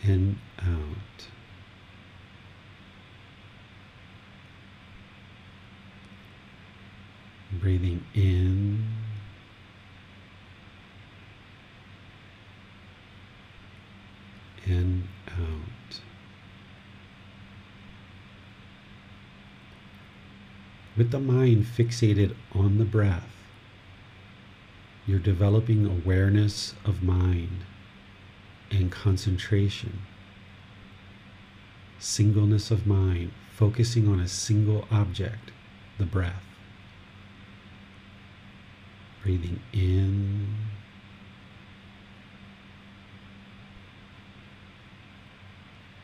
[0.02, 1.00] and out.
[7.60, 8.86] breathing in
[14.66, 16.00] and out.
[21.00, 23.32] With the mind fixated on the breath,
[25.06, 27.64] you're developing awareness of mind
[28.70, 30.02] and concentration,
[31.98, 35.52] singleness of mind, focusing on a single object,
[35.96, 36.44] the breath.
[39.22, 40.54] Breathing in.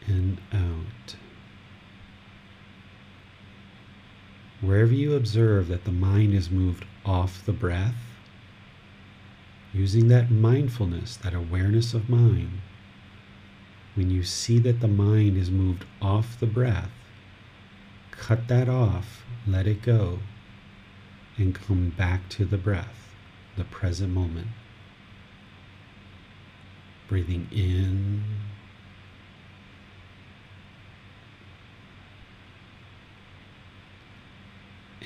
[0.06, 1.16] And out.
[4.66, 7.94] Wherever you observe that the mind is moved off the breath,
[9.72, 12.50] using that mindfulness, that awareness of mind,
[13.94, 16.90] when you see that the mind is moved off the breath,
[18.10, 20.18] cut that off, let it go,
[21.36, 23.14] and come back to the breath,
[23.56, 24.48] the present moment.
[27.06, 28.24] Breathing in.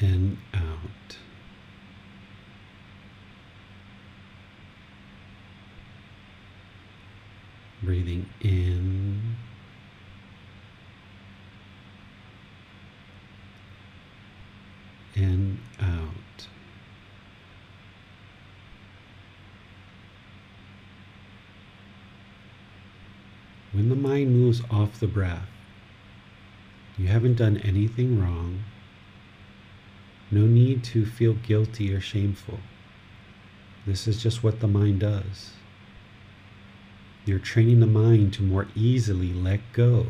[0.01, 0.91] And out.
[7.83, 9.37] breathing in
[15.17, 16.47] and out.
[23.73, 25.49] When the mind moves off the breath,
[26.99, 28.61] you haven't done anything wrong.
[30.31, 32.61] No need to feel guilty or shameful.
[33.87, 35.53] This is just what the mind does.
[37.25, 40.07] You're training the mind to more easily let go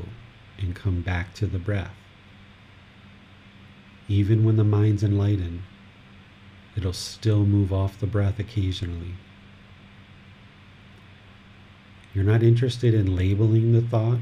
[0.59, 1.95] and come back to the breath.
[4.09, 5.62] Even when the mind's enlightened,
[6.77, 9.14] it'll still move off the breath occasionally.
[12.12, 14.18] You're not interested in labeling the thought,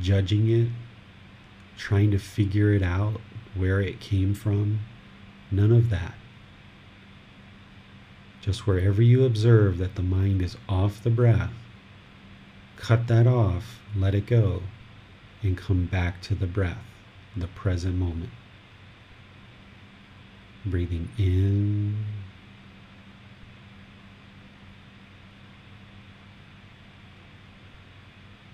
[0.00, 0.68] judging it,
[1.76, 3.20] trying to figure it out,
[3.54, 4.80] where it came from.
[5.50, 6.14] None of that.
[8.40, 11.52] Just wherever you observe that the mind is off the breath,
[12.76, 14.62] cut that off, let it go,
[15.42, 16.84] and come back to the breath,
[17.36, 18.30] the present moment.
[20.66, 22.04] Breathing in.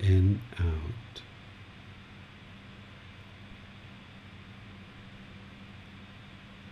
[0.03, 1.00] And out.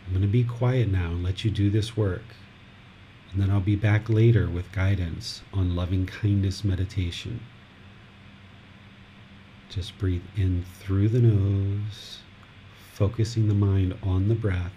[0.09, 2.23] I'm going to be quiet now and let you do this work.
[3.31, 7.41] And then I'll be back later with guidance on loving kindness meditation.
[9.69, 12.21] Just breathe in through the nose,
[12.95, 14.73] focusing the mind on the breath.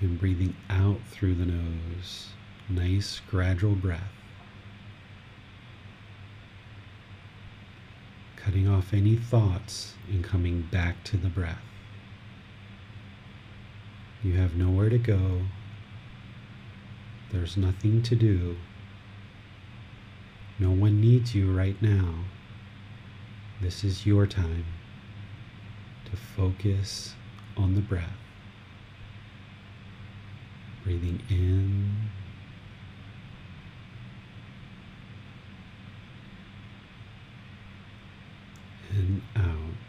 [0.00, 2.30] And breathing out through the nose.
[2.68, 4.17] Nice gradual breath.
[8.44, 11.58] Cutting off any thoughts and coming back to the breath.
[14.22, 15.42] You have nowhere to go.
[17.32, 18.56] There's nothing to do.
[20.58, 22.24] No one needs you right now.
[23.60, 24.66] This is your time
[26.04, 27.14] to focus
[27.56, 28.18] on the breath.
[30.84, 32.08] Breathing in
[38.98, 39.87] and out.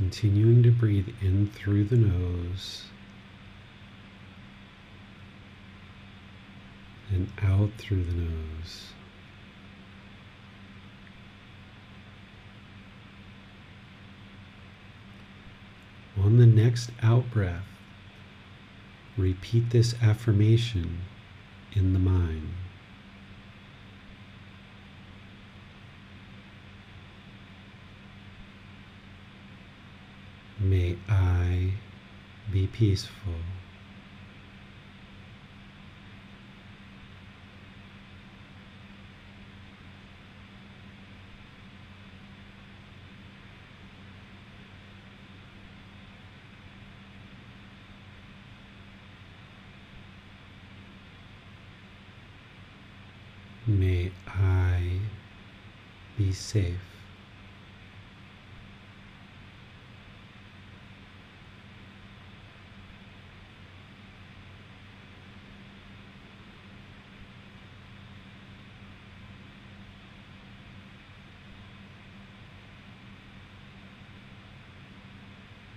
[0.00, 2.84] Continuing to breathe in through the nose
[7.10, 8.92] and out through the nose.
[16.16, 17.66] On the next out breath,
[19.18, 21.00] repeat this affirmation
[21.74, 22.54] in the mind.
[30.62, 31.72] May I
[32.52, 33.34] be peaceful.
[53.66, 55.00] May I
[56.16, 56.80] be safe.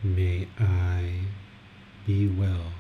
[0.03, 1.21] May I
[2.05, 2.73] be well.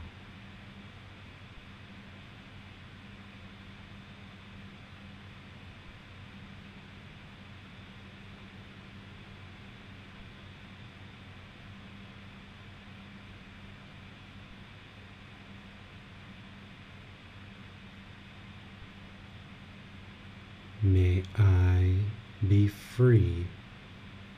[20.85, 21.99] May I
[22.45, 23.47] be free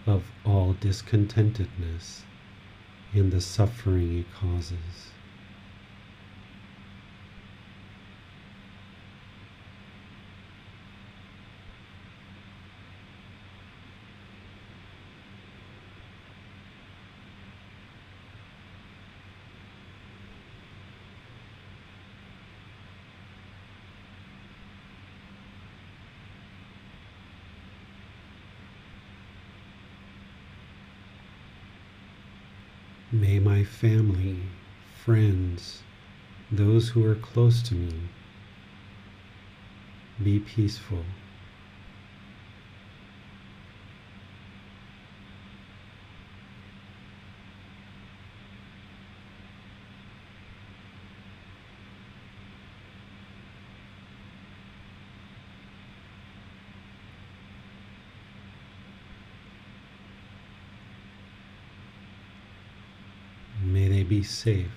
[0.06, 2.22] of all discontentedness
[3.14, 5.10] and the suffering it causes.
[33.12, 34.36] May my family,
[35.06, 35.82] friends,
[36.51, 37.93] those who are close to me,
[40.22, 41.06] be peaceful.
[63.64, 64.68] May they be safe.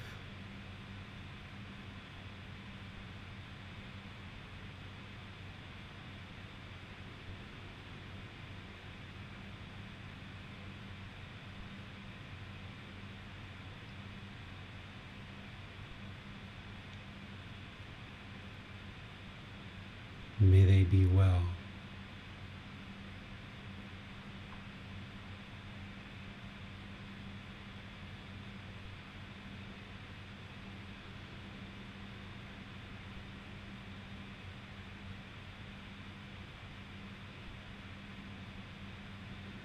[20.40, 21.42] May they be well.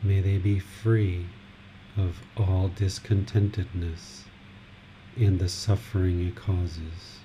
[0.06, 1.26] May they be free
[1.96, 4.24] of all discontentedness
[5.16, 7.20] and the suffering it causes.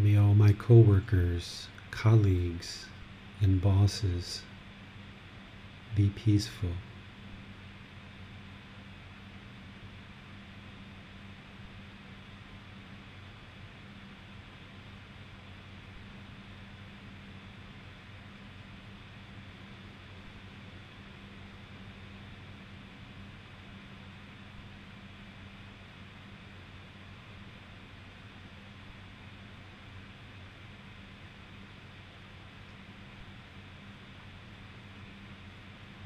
[0.00, 2.86] May all my coworkers, colleagues,
[3.40, 4.42] and bosses
[5.96, 6.68] be peaceful.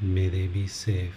[0.04, 1.14] May they be safe.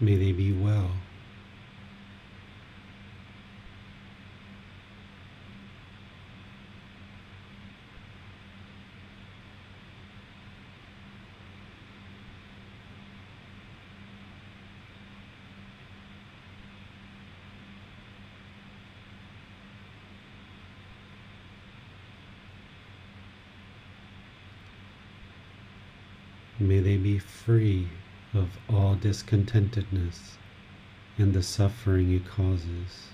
[0.00, 0.92] May they be well.
[26.58, 27.88] May they be free
[28.32, 30.38] of all discontentedness
[31.18, 33.08] and the suffering it causes.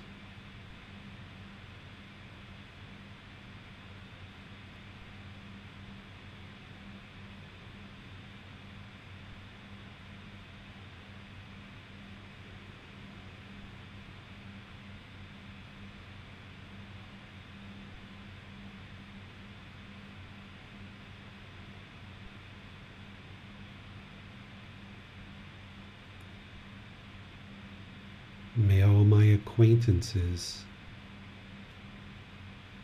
[28.55, 29.25] May all my
[29.63, 30.65] acquaintances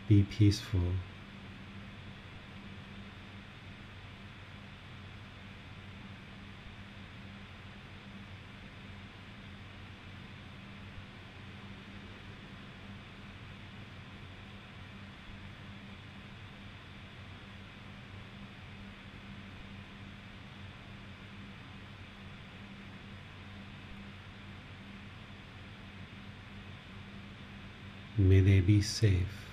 [0.09, 0.81] be peaceful.
[28.21, 29.49] May they be safe.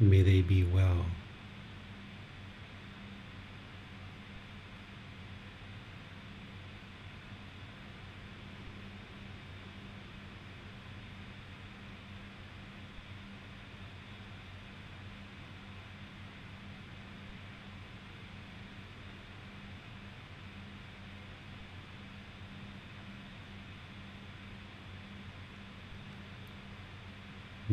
[0.00, 1.04] May they be well.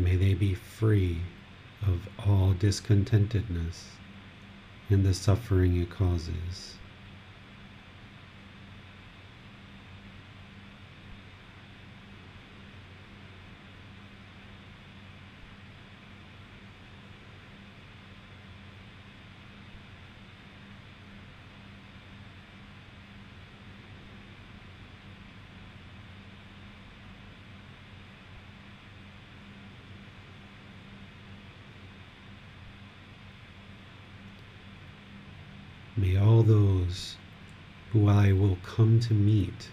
[0.01, 1.17] May they be free
[1.82, 3.86] of all discontentedness
[4.88, 6.76] and the suffering it causes.
[38.12, 39.70] I will come to meet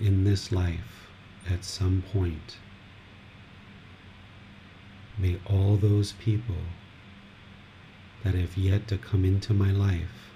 [0.00, 1.08] in this life
[1.46, 2.56] at some point,
[5.18, 6.62] may all those people
[8.24, 10.32] that have yet to come into my life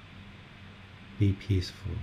[1.19, 1.97] be peaceful.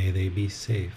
[0.00, 0.94] May they be safe.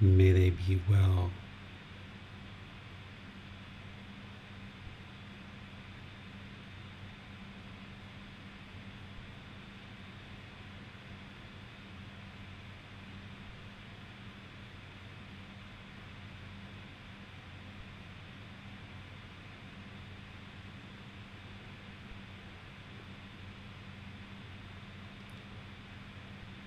[0.00, 1.30] May they be well.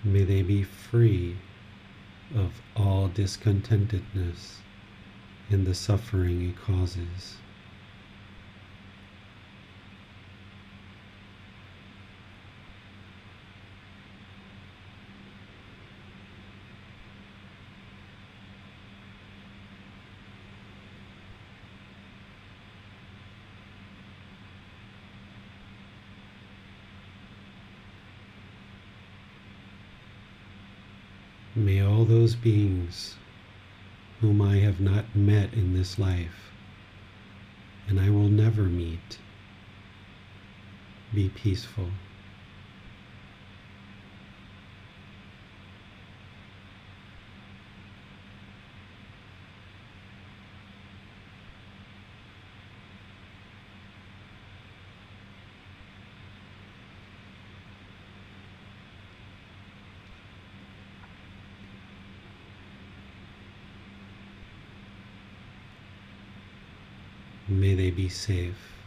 [0.03, 1.37] May they be free
[2.33, 4.57] of all discontentedness
[5.49, 7.35] and the suffering it causes.
[31.63, 33.17] May all those beings
[34.19, 36.49] whom I have not met in this life,
[37.87, 39.19] and I will never meet,
[41.13, 41.91] be peaceful.
[67.95, 68.80] Be safe.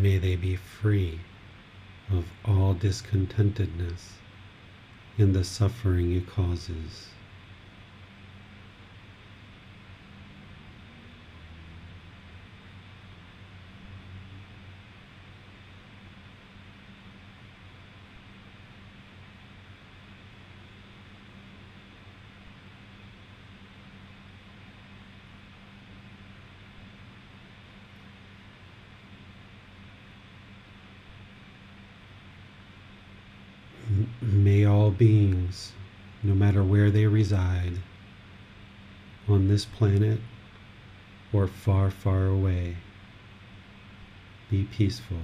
[0.00, 1.18] May they be free
[2.08, 4.12] of all discontentedness
[5.18, 7.08] and the suffering it causes.
[34.98, 35.72] Beings,
[36.22, 37.74] no matter where they reside,
[39.28, 40.20] on this planet
[41.32, 42.76] or far, far away,
[44.50, 45.18] be peaceful.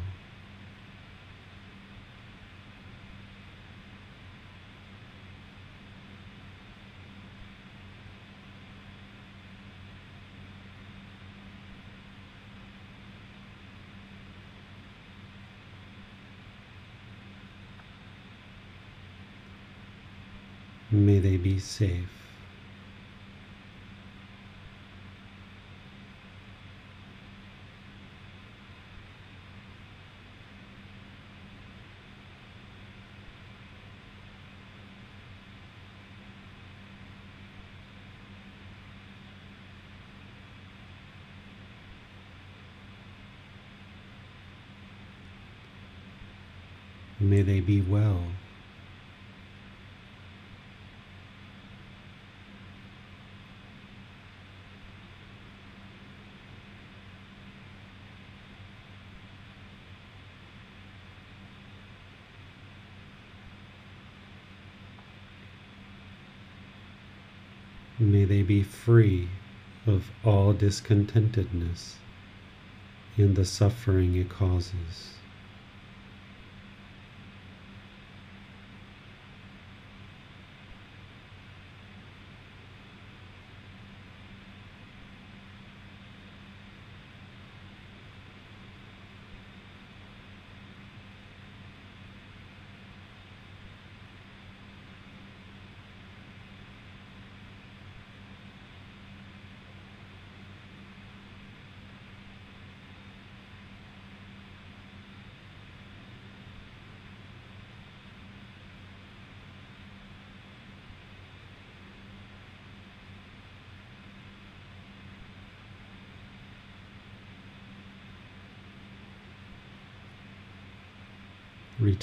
[20.95, 22.09] May they be safe.
[47.19, 48.34] May they be well.
[68.47, 69.29] Be free
[69.87, 71.95] of all discontentedness
[73.17, 75.15] and the suffering it causes.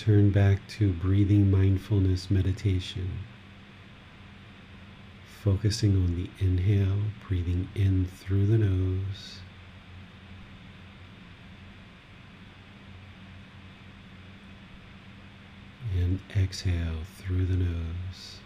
[0.01, 3.19] Return back to breathing mindfulness meditation.
[5.43, 9.41] Focusing on the inhale, breathing in through the nose.
[15.95, 18.40] And exhale through the nose.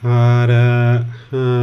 [0.00, 1.57] Hara, ha.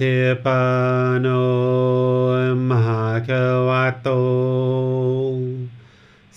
[0.00, 0.62] ฏิปั
[1.12, 1.26] นโน
[2.68, 3.30] มหาก
[3.68, 4.08] วะโต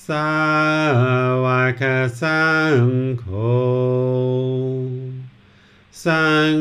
[0.07, 0.31] สา
[1.43, 1.45] ว
[1.81, 1.83] ก
[2.21, 2.43] สั
[2.77, 2.85] ง
[3.19, 3.25] โฆ
[6.05, 6.55] สัง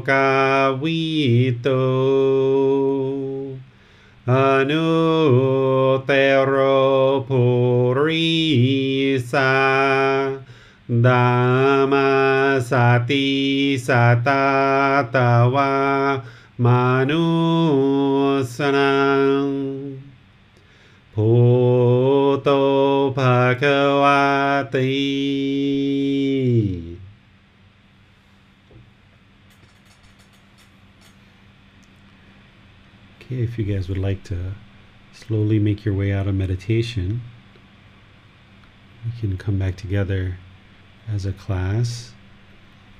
[0.05, 1.83] Kavito
[4.27, 4.85] Anutero
[7.27, 8.39] Purisa
[10.89, 14.36] Dhamma Sati Sata
[33.57, 34.53] if you guys would like to
[35.13, 37.21] slowly make your way out of meditation,
[39.03, 40.37] we can come back together
[41.11, 42.13] as a class,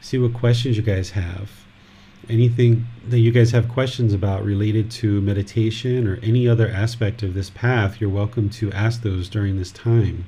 [0.01, 1.51] see what questions you guys have.
[2.27, 7.35] Anything that you guys have questions about related to meditation or any other aspect of
[7.35, 10.25] this path, you're welcome to ask those during this time.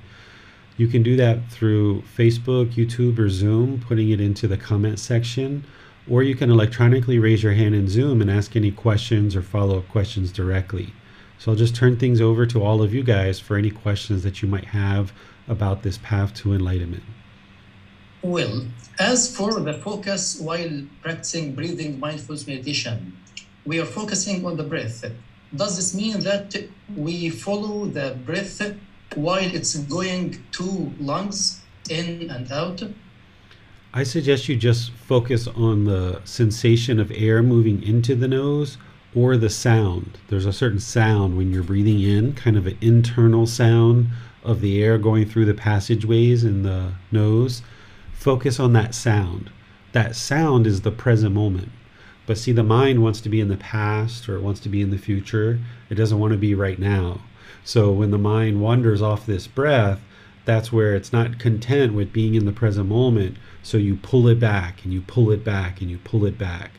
[0.78, 5.66] You can do that through Facebook, YouTube, or Zoom, putting it into the comment section,
[6.10, 9.78] or you can electronically raise your hand in Zoom and ask any questions or follow
[9.78, 10.94] up questions directly.
[11.38, 14.42] So I'll just turn things over to all of you guys for any questions that
[14.42, 15.14] you might have
[15.48, 17.04] about this path to enlightenment.
[18.22, 18.66] Well,
[19.00, 23.18] as for the focus while practicing breathing mindfulness meditation,
[23.66, 25.06] we are focusing on the breath.
[25.56, 26.56] Does this mean that
[26.96, 28.62] we follow the breath
[29.16, 32.84] while it's going to lungs in and out?
[33.92, 38.78] I suggest you just focus on the sensation of air moving into the nose
[39.16, 40.20] or the sound.
[40.28, 44.10] There's a certain sound when you're breathing in, kind of an internal sound
[44.44, 47.64] of the air going through the passageways in the nose.
[48.14, 49.50] Focus on that sound.
[49.94, 51.70] That sound is the present moment.
[52.28, 54.84] But see, the mind wants to be in the past or it wants to be
[54.84, 55.60] in the future.
[55.90, 57.22] It doesn't want to be right now.
[57.64, 60.00] So when the mind wanders off this breath,
[60.50, 63.38] that's where it's not content with being in the present moment.
[63.62, 66.72] So you pull it back and you pull it back and you pull it back.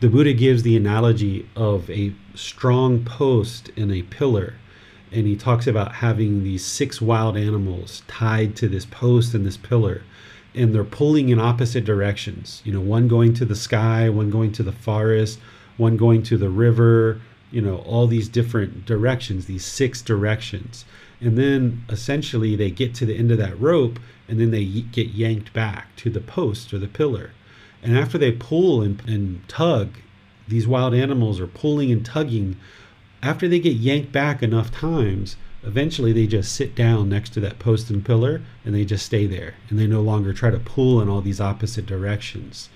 [0.00, 4.56] The Buddha gives the analogy of a strong post and a pillar.
[5.10, 9.56] And he talks about having these six wild animals tied to this post and this
[9.56, 10.02] pillar.
[10.54, 12.60] And they're pulling in opposite directions.
[12.66, 15.38] You know, one going to the sky, one going to the forest,
[15.78, 20.84] one going to the river, you know, all these different directions, these six directions.
[21.20, 23.98] And then essentially they get to the end of that rope
[24.28, 27.30] and then they get yanked back to the post or the pillar.
[27.82, 29.96] And after they pull and, and tug,
[30.48, 32.56] these wild animals are pulling and tugging
[33.22, 37.58] after they get yanked back enough times, eventually they just sit down next to that
[37.58, 41.00] post and pillar and they just stay there and they no longer try to pull
[41.00, 42.68] in all these opposite directions.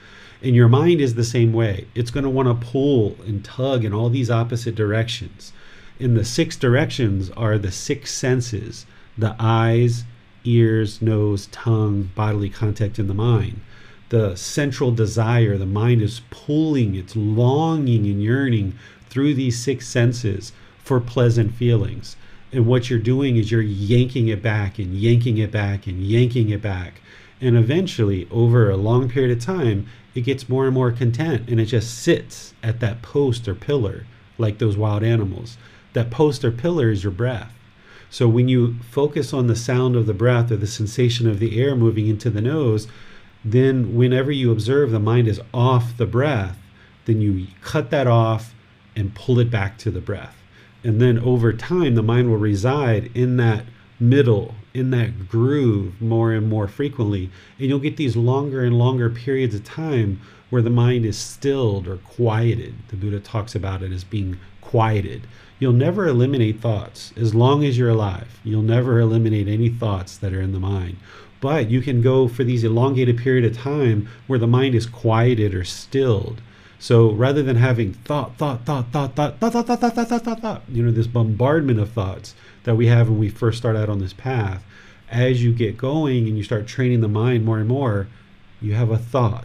[0.43, 1.87] And your mind is the same way.
[1.95, 5.53] It's going to want to pull and tug in all these opposite directions.
[6.01, 8.87] In the six directions are the six senses
[9.19, 10.05] the eyes,
[10.45, 13.61] ears, nose, tongue, bodily contact in the mind.
[14.09, 18.79] The central desire, the mind is pulling, it's longing and yearning
[19.11, 20.53] through these six senses
[20.83, 22.17] for pleasant feelings.
[22.51, 26.49] And what you're doing is you're yanking it back and yanking it back and yanking
[26.49, 27.03] it back.
[27.43, 31.61] And eventually, over a long period of time, it gets more and more content and
[31.61, 34.07] it just sits at that post or pillar
[34.39, 35.59] like those wild animals.
[35.93, 37.53] That post or pillar is your breath.
[38.11, 41.61] So when you focus on the sound of the breath or the sensation of the
[41.61, 42.89] air moving into the nose,
[43.45, 46.59] then whenever you observe the mind is off the breath,
[47.07, 48.55] then you cut that off
[48.97, 50.37] and pull it back to the breath.
[50.83, 53.65] And then over time, the mind will reside in that
[53.99, 57.31] middle, in that groove more and more frequently.
[57.59, 61.87] And you'll get these longer and longer periods of time where the mind is stilled
[61.87, 62.75] or quieted.
[62.89, 65.27] The Buddha talks about it as being quieted.
[65.61, 68.41] You'll never eliminate thoughts as long as you're alive.
[68.43, 70.97] You'll never eliminate any thoughts that are in the mind.
[71.43, 75.55] But you can go for these elongated period of time where the mind is quieted
[75.55, 76.41] or stilled.
[76.79, 80.41] So rather than having thought, thought, thought, thought, thought, thought, thought, thought, thought, thought, thought,
[80.41, 82.35] thought, you know, this bombardment of thoughts
[82.65, 84.65] that we have when we first start out on this path,
[85.11, 88.09] as you get going and you start training the mind more and more,
[88.63, 89.45] you have a thought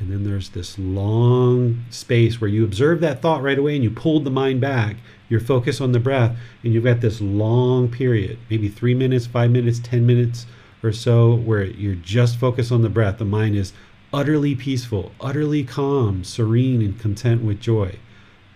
[0.00, 3.90] and then there's this long space where you observe that thought right away and you
[3.90, 4.96] pulled the mind back.
[5.28, 9.50] You're focused on the breath, and you've got this long period, maybe three minutes, five
[9.50, 10.46] minutes, 10 minutes
[10.82, 13.18] or so, where you're just focused on the breath.
[13.18, 13.72] The mind is
[14.12, 17.98] utterly peaceful, utterly calm, serene, and content with joy.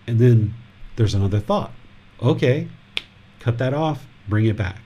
[0.07, 0.53] And then
[0.95, 1.71] there's another thought.
[2.21, 2.67] Okay,
[3.39, 4.79] cut that off, bring it back.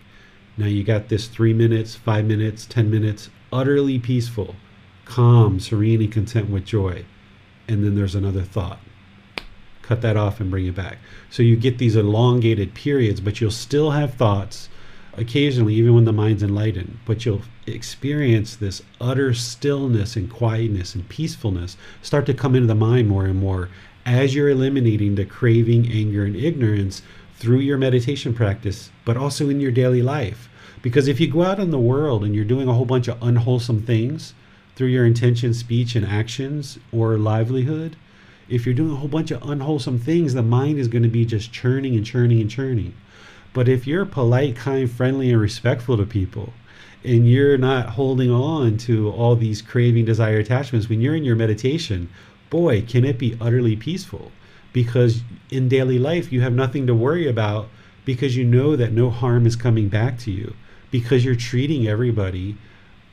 [0.57, 4.55] Now you got this three minutes, five minutes, 10 minutes, utterly peaceful
[5.09, 7.03] calm, serene, and content with joy.
[7.67, 8.79] And then there's another thought.
[9.81, 10.99] Cut that off and bring it back.
[11.31, 14.69] So you get these elongated periods, but you'll still have thoughts
[15.17, 16.99] occasionally, even when the mind's enlightened.
[17.05, 22.75] But you'll experience this utter stillness and quietness and peacefulness start to come into the
[22.75, 23.69] mind more and more
[24.05, 27.01] as you're eliminating the craving, anger, and ignorance
[27.35, 30.49] through your meditation practice, but also in your daily life.
[30.83, 33.21] Because if you go out in the world and you're doing a whole bunch of
[33.23, 34.35] unwholesome things,
[34.79, 37.97] through your intention, speech, and actions or livelihood,
[38.47, 41.25] if you're doing a whole bunch of unwholesome things, the mind is going to be
[41.25, 42.93] just churning and churning and churning.
[43.51, 46.53] But if you're polite, kind, friendly, and respectful to people,
[47.03, 51.35] and you're not holding on to all these craving, desire, attachments, when you're in your
[51.35, 52.07] meditation,
[52.49, 54.31] boy, can it be utterly peaceful.
[54.71, 57.67] Because in daily life, you have nothing to worry about
[58.05, 60.53] because you know that no harm is coming back to you,
[60.89, 62.55] because you're treating everybody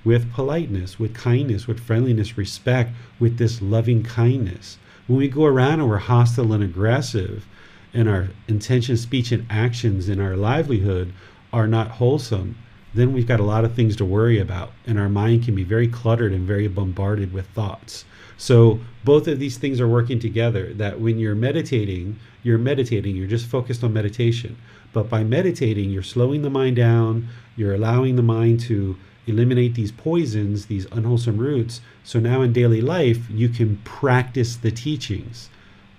[0.07, 4.79] with politeness, with kindness, with friendliness, respect, with this loving kindness.
[5.09, 7.45] When we go around and we're hostile and aggressive,
[7.93, 11.13] and our intention, speech, and actions in our livelihood
[11.53, 12.57] are not wholesome,
[12.95, 15.65] then we've got a lot of things to worry about, and our mind can be
[15.65, 18.05] very cluttered and very bombarded with thoughts.
[18.39, 20.73] So, both of these things are working together.
[20.75, 24.57] That when you're meditating, you're meditating, you're just focused on meditation.
[24.93, 28.97] But by meditating, you're slowing the mind down, you're allowing the mind to
[29.27, 31.81] eliminate these poisons, these unwholesome roots.
[32.05, 35.51] So now in daily life, you can practice the teachings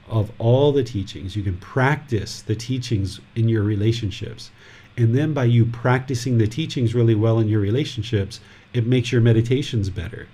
[0.07, 1.35] of all the teachings.
[1.35, 4.51] You can practice the teachings in your relationships.
[4.95, 8.39] And then by you practicing the teachings really well in your relationships,
[8.73, 10.27] it makes your meditations better.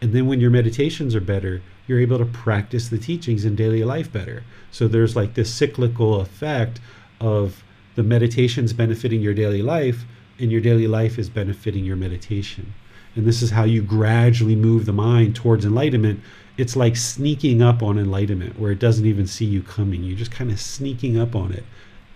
[0.00, 3.84] And then when your meditations are better, you're able to practice the teachings in daily
[3.84, 4.44] life better.
[4.70, 6.80] So there's like this cyclical effect
[7.20, 7.62] of
[7.94, 10.04] the meditations benefiting your daily life
[10.38, 12.74] in your daily life is benefiting your meditation.
[13.14, 16.20] And this is how you gradually move the mind towards enlightenment.
[16.58, 20.02] It's like sneaking up on enlightenment where it doesn't even see you coming.
[20.02, 21.64] You're just kind of sneaking up on it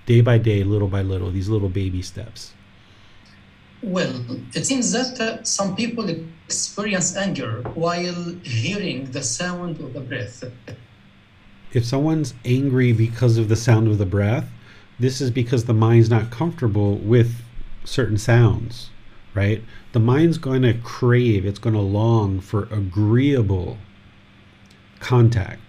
[0.07, 2.53] day by day, little by little, these little baby steps.
[3.83, 4.23] Well,
[4.55, 6.07] it seems that uh, some people
[6.45, 10.45] experience anger while hearing the sound of the breath.
[11.73, 14.51] If someone's angry because of the sound of the breath,
[14.99, 17.41] this is because the mind's not comfortable with
[17.91, 18.91] certain sounds,
[19.35, 19.63] right?
[19.93, 23.79] The mind's going to crave, it's going to long for agreeable
[25.01, 25.61] contact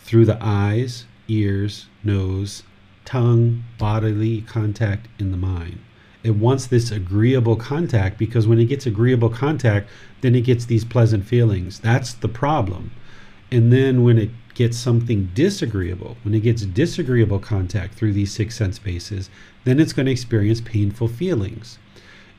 [0.00, 2.64] through the eyes, ears, nose,
[3.04, 5.78] tongue, bodily contact in the mind.
[6.22, 9.88] It wants this agreeable contact because when it gets agreeable contact,
[10.20, 11.80] then it gets these pleasant feelings.
[11.80, 12.90] That's the problem.
[13.50, 14.30] And then when it
[14.60, 19.30] gets something disagreeable, when it gets disagreeable contact through these six sense bases,
[19.64, 21.78] then it's going to experience painful feelings.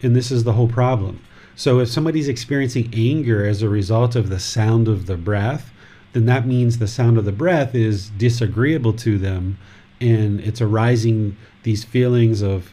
[0.03, 1.23] And this is the whole problem.
[1.55, 5.73] So if somebody's experiencing anger as a result of the sound of the breath,
[6.13, 9.57] then that means the sound of the breath is disagreeable to them
[9.99, 12.71] and it's arising these feelings of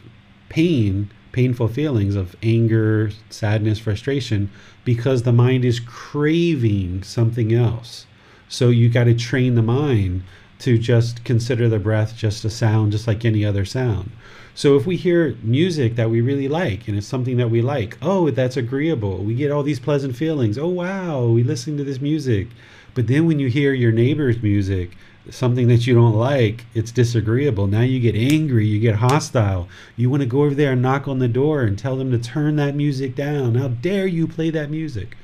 [0.49, 4.51] pain, painful feelings of anger, sadness, frustration
[4.85, 8.05] because the mind is craving something else.
[8.49, 10.23] So you got to train the mind
[10.59, 14.11] to just consider the breath just a sound, just like any other sound.
[14.55, 17.97] So if we hear music that we really like and it's something that we like,
[18.01, 19.23] oh, that's agreeable.
[19.23, 20.57] We get all these pleasant feelings.
[20.57, 22.47] Oh, wow, we listen to this music.
[22.93, 24.97] But then when you hear your neighbor's music,
[25.29, 27.67] something that you don't like, it's disagreeable.
[27.67, 29.69] Now you get angry, you get hostile.
[29.95, 32.17] You want to go over there and knock on the door and tell them to
[32.17, 33.55] turn that music down.
[33.55, 35.15] How dare you play that music?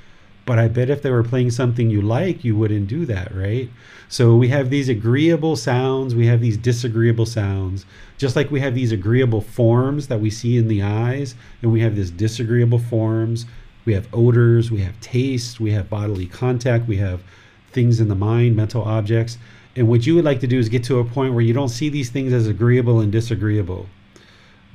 [0.46, 3.70] But I bet if they were playing something you like, you wouldn't do that, right?
[4.08, 7.86] So we have these agreeable sounds, we have these disagreeable sounds,
[8.20, 11.82] just like we have these agreeable forms that we see in the eyes, and we
[11.82, 13.48] have these disagreeable forms.
[13.86, 17.24] We have odors, we have taste, we have bodily contact, we have
[17.72, 19.40] things in the mind, mental objects.
[19.76, 21.70] And what you would like to do is get to a point where you don't
[21.70, 23.88] see these things as agreeable and disagreeable,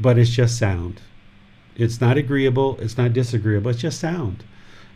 [0.00, 1.00] but it's just sound.
[1.76, 4.44] It's not agreeable, it's not disagreeable, it's just sound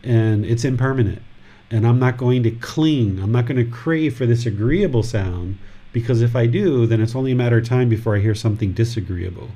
[0.05, 1.23] and it's impermanent.
[1.71, 5.59] And I'm not going to cling, I'm not going to crave for this agreeable sound
[5.93, 8.73] because if I do, then it's only a matter of time before I hear something
[8.73, 9.51] disagreeable.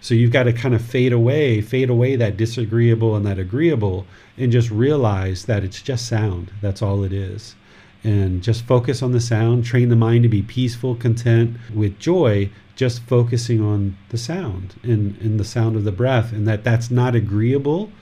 [0.00, 4.06] So you've got to kind of fade away, fade away that disagreeable and that agreeable,
[4.38, 6.50] and just realize that it's just sound.
[6.62, 7.54] That's all it is.
[8.02, 12.48] And just focus on the sound, train the mind to be peaceful, content, with joy,
[12.76, 16.90] just focusing on the sound and, and the sound of the breath, and that that's
[16.90, 17.92] not agreeable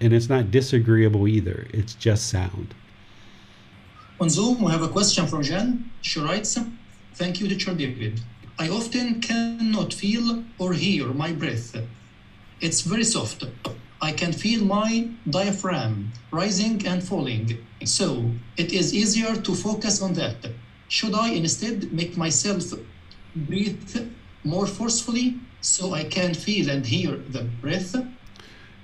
[0.00, 1.66] and it's not disagreeable either.
[1.70, 2.74] It's just sound.
[4.20, 5.90] On Zoom, we have a question from Jen.
[6.00, 6.58] She writes,
[7.14, 8.20] Thank you, Teacher David.
[8.58, 11.76] I often cannot feel or hear my breath.
[12.60, 13.44] It's very soft.
[14.00, 17.58] I can feel my diaphragm rising and falling.
[17.84, 20.36] So it is easier to focus on that.
[20.88, 22.72] Should I instead make myself
[23.34, 24.10] breathe
[24.44, 27.94] more forcefully so I can feel and hear the breath?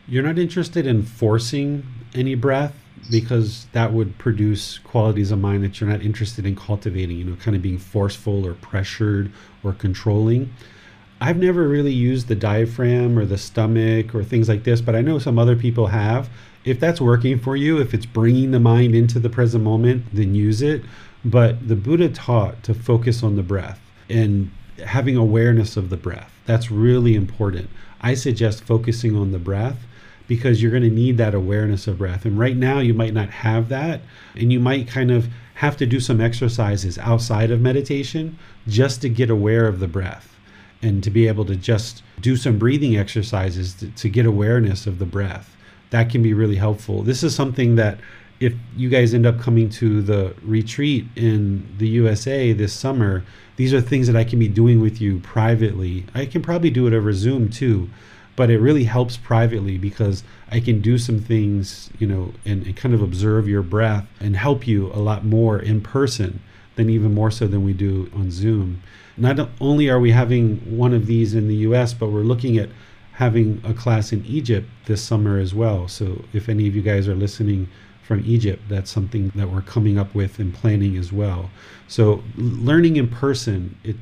[0.09, 2.75] You're not interested in forcing any breath
[3.11, 7.37] because that would produce qualities of mind that you're not interested in cultivating, you know,
[7.37, 10.53] kind of being forceful or pressured or controlling.
[11.21, 15.03] I've never really used the diaphragm or the stomach or things like this, but I
[15.03, 16.29] know some other people have.
[16.65, 20.35] If that's working for you, if it's bringing the mind into the present moment, then
[20.35, 20.83] use it.
[21.25, 24.51] But the Buddha taught to focus on the breath and
[24.85, 26.33] having awareness of the breath.
[26.45, 27.71] That's really important.
[28.01, 29.79] I suggest focusing on the breath
[30.33, 32.25] because you're going to need that awareness of breath.
[32.25, 34.01] And right now, you might not have that.
[34.35, 39.11] And you might kind of have to do some exercises outside of meditation just to
[39.11, 40.39] get aware of the breath
[40.81, 44.99] and to be able to just do some breathing exercises to, to get awareness of
[44.99, 45.55] the breath.
[45.91, 47.03] That can be really helpful.
[47.03, 47.99] This is something that
[48.41, 53.23] if you guys end up coming to the retreat in the USA this summer,
[53.57, 56.07] these are things that I can be doing with you privately.
[56.15, 57.91] I can probably do it over Zoom too
[58.43, 62.77] but it really helps privately because I can do some things, you know, and, and,
[62.77, 66.41] kind of observe your breath and help you a lot more in person
[66.75, 68.83] than even more so than we do on Zoom.
[69.17, 72.71] Not only are we having one of these in the US, but we're looking at
[73.13, 75.87] having a class in Egypt this summer as well.
[75.87, 77.69] So if any of you guys are listening
[78.03, 81.49] from Egypt, that's something that we're coming up with and planning as well.
[81.87, 83.95] So learning in person, it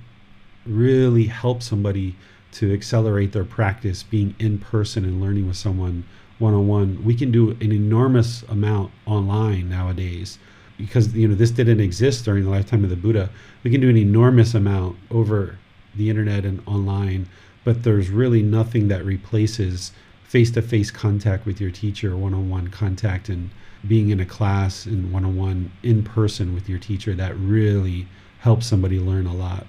[0.65, 2.17] really helps somebody
[2.53, 6.05] to accelerate their practice being in person and learning with someone
[6.39, 7.05] one on one.
[7.05, 10.39] We can do an enormous amount online nowadays
[10.79, 13.31] because you know this didn't exist during the lifetime of the Buddha.
[13.63, 15.59] We can do an enormous amount over
[15.95, 17.29] the internet and online,
[17.65, 19.93] but there's really nothing that replaces
[20.25, 23.51] face-to-face contact with your teacher, one-on-one contact and
[23.87, 28.07] being in a class and one-on-one in person with your teacher that really
[28.39, 29.67] helps somebody learn a lot.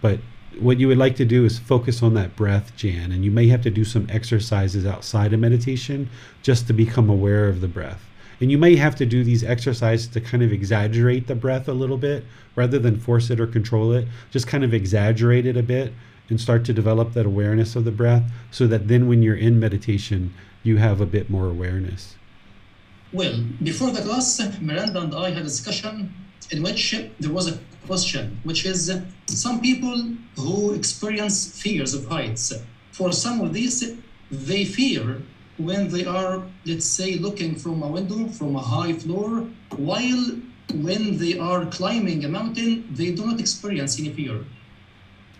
[0.00, 0.18] But
[0.58, 3.48] what you would like to do is focus on that breath, Jan, and you may
[3.48, 6.08] have to do some exercises outside of meditation
[6.42, 8.08] just to become aware of the breath.
[8.40, 11.72] And you may have to do these exercises to kind of exaggerate the breath a
[11.72, 12.24] little bit
[12.56, 14.08] rather than force it or control it.
[14.30, 15.92] Just kind of exaggerate it a bit
[16.28, 19.60] and start to develop that awareness of the breath so that then when you're in
[19.60, 22.16] meditation, you have a bit more awareness.
[23.12, 26.12] Well, before the class, Miranda and I had a discussion
[26.50, 28.92] in which there was a question, which is
[29.26, 32.52] some people who experience fears of heights.
[32.90, 33.96] For some of these,
[34.30, 35.22] they fear
[35.58, 39.46] when they are, let's say, looking from a window from a high floor
[39.76, 40.40] while
[40.74, 44.44] when they are climbing a mountain, they do not experience any fear.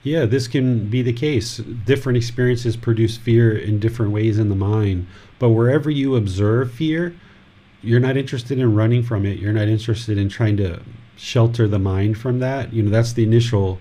[0.03, 1.59] Yeah, this can be the case.
[1.59, 5.07] Different experiences produce fear in different ways in the mind.
[5.39, 7.15] But wherever you observe fear,
[7.83, 9.39] you're not interested in running from it.
[9.39, 10.83] You're not interested in trying to
[11.23, 12.73] shelter the mind from that.
[12.73, 13.79] You know, that's the initial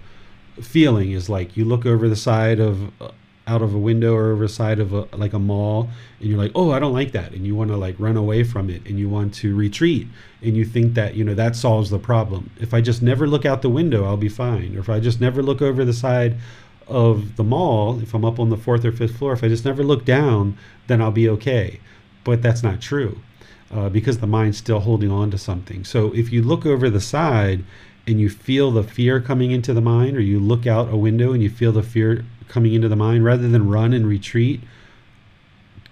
[0.61, 3.09] feeling is like you look over the side of uh,
[3.47, 5.89] out of a window or over the side of a, like a mall
[6.19, 7.31] and you're like oh i don't like that.
[7.31, 10.07] And you want to like run away from it and you want to retreat.
[10.43, 12.51] And you think that you know that solves the problem.
[12.59, 14.75] If i just never look out the window i'll be fine.
[14.75, 16.37] Or if i just never look over the side
[16.87, 19.65] of the mall if i'm up on the fourth or fifth floor if i just
[19.65, 20.55] never look down
[20.85, 21.79] then i'll be okay.
[22.23, 23.17] But that's not true
[23.71, 27.01] uh, because the mind's still holding on to something so if you look over the
[27.01, 27.63] side
[28.07, 31.33] and you feel the fear coming into the mind or you look out a window
[31.33, 34.61] and you feel the fear coming into the mind, rather than run and retreat,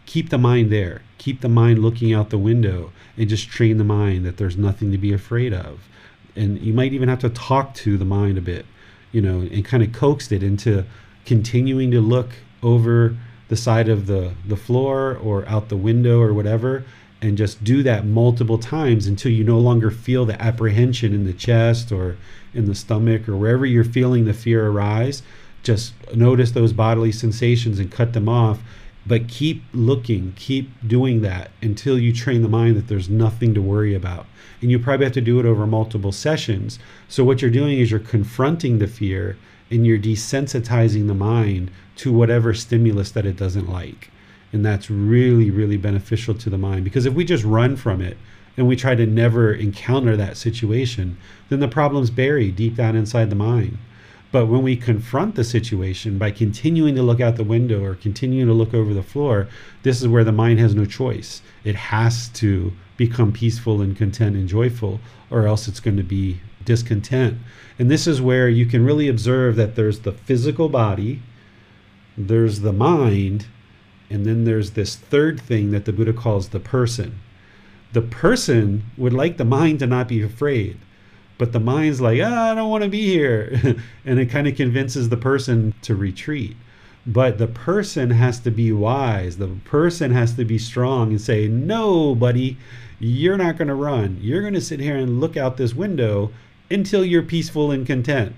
[0.06, 1.02] keep the mind there.
[1.18, 4.92] Keep the mind looking out the window and just train the mind that there's nothing
[4.92, 5.88] to be afraid of.
[6.36, 8.66] And you might even have to talk to the mind a bit,
[9.12, 10.86] you know, and kind of coax it into
[11.26, 12.30] continuing to look
[12.64, 13.18] over
[13.50, 16.86] the side of the, the floor or out the window or whatever
[17.22, 21.34] and just do that multiple times until you no longer feel the apprehension in the
[21.34, 22.18] chest or
[22.54, 25.22] in the stomach or wherever you're feeling the fear arise.
[25.62, 28.60] Just notice those bodily sensations and cut them off.
[29.06, 33.62] But keep looking keep doing that until you train the mind that there's nothing to
[33.62, 34.28] worry about.
[34.62, 36.80] And you probably have to do it over multiple sessions.
[37.08, 39.38] So what you're doing is you're confronting the fear
[39.72, 44.12] and you're desensitizing the mind to whatever stimulus that it doesn't like
[44.52, 48.18] and that's really really beneficial to the mind because if we just run from it
[48.58, 51.18] and we try to never encounter that situation
[51.50, 53.78] then the problem's buried deep down inside the mind
[54.32, 58.48] but when we confront the situation by continuing to look out the window or continuing
[58.48, 59.48] to look over the floor,
[59.82, 61.42] this is where the mind has no choice.
[61.64, 65.00] It has to become peaceful and content and joyful,
[65.32, 67.40] or else it's going to be discontent.
[67.80, 71.22] And this is where you can really observe that there's the physical body,
[72.16, 73.48] there's the mind,
[74.10, 77.20] and then there's this third thing that the Buddha calls the person.
[77.94, 80.78] The person would like the mind to not be afraid
[81.40, 83.78] but the mind's like, ah, I don't want to be here.
[84.06, 86.56] and it kind of convinces the person to retreat.
[87.08, 89.38] But the person has to be wise.
[89.38, 92.58] The person has to be strong and say, no, buddy,
[93.00, 94.20] you're not going to run.
[94.22, 96.32] You're going to sit here and look out this window
[96.70, 98.36] until you're peaceful and content.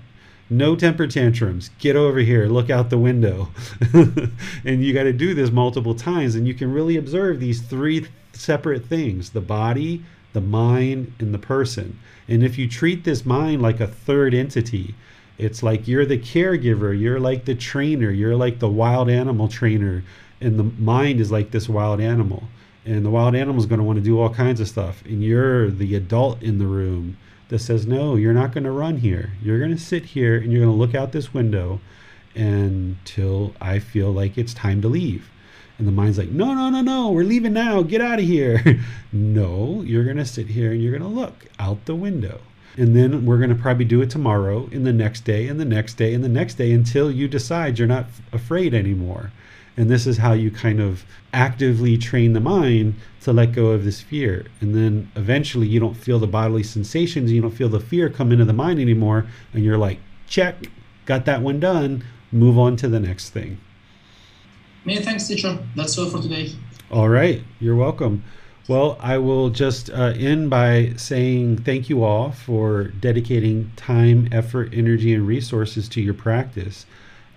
[0.52, 1.70] No temper tantrums.
[1.78, 2.46] Get over here.
[2.46, 3.48] Look out the window.
[3.94, 6.34] and you got to do this multiple times.
[6.34, 10.04] And you can really observe these three separate things the body,
[10.34, 11.98] the mind, and the person.
[12.28, 14.94] And if you treat this mind like a third entity,
[15.38, 20.04] it's like you're the caregiver, you're like the trainer, you're like the wild animal trainer,
[20.38, 22.42] and the mind is like this wild animal.
[22.84, 25.02] And the wild animal is going to want to do all kinds of stuff.
[25.06, 27.16] And you're the adult in the room
[27.52, 29.32] that says, No, you're not going to run here.
[29.42, 31.80] You're going to sit here and you're going to look out this window
[32.34, 35.30] until I feel like it's time to leave.
[35.78, 37.82] And the mind's like, no, no, no, no, we're leaving now.
[37.82, 38.80] Get out of here.
[39.12, 42.40] no, you're going to sit here and you're going to look out the window.
[42.76, 45.66] And then we're going to probably do it tomorrow, and the next day, and the
[45.66, 49.30] next day, and the next day until you decide you're not afraid anymore.
[49.76, 53.84] And this is how you kind of actively train the mind to let go of
[53.84, 54.46] this fear.
[54.60, 58.32] And then eventually you don't feel the bodily sensations, you don't feel the fear come
[58.32, 59.26] into the mind anymore.
[59.54, 60.56] And you're like, check,
[61.06, 63.58] got that one done, move on to the next thing.
[64.84, 65.58] Many thanks, teacher.
[65.76, 66.52] That's all for today.
[66.90, 67.42] All right.
[67.60, 68.24] You're welcome.
[68.68, 74.70] Well, I will just uh, end by saying thank you all for dedicating time, effort,
[74.72, 76.86] energy, and resources to your practice.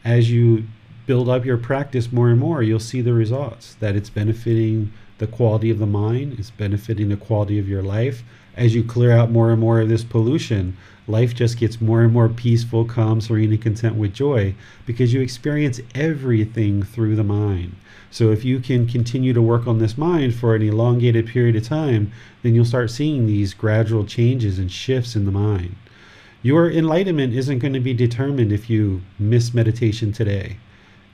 [0.03, 0.65] As you
[1.05, 5.27] build up your practice more and more, you'll see the results that it's benefiting the
[5.27, 8.23] quality of the mind, it's benefiting the quality of your life.
[8.55, 10.75] As you clear out more and more of this pollution,
[11.07, 14.55] life just gets more and more peaceful, calm, serene, and content with joy
[14.85, 17.75] because you experience everything through the mind.
[18.11, 21.63] So if you can continue to work on this mind for an elongated period of
[21.63, 22.11] time,
[22.43, 25.75] then you'll start seeing these gradual changes and shifts in the mind.
[26.41, 30.57] Your enlightenment isn't going to be determined if you miss meditation today.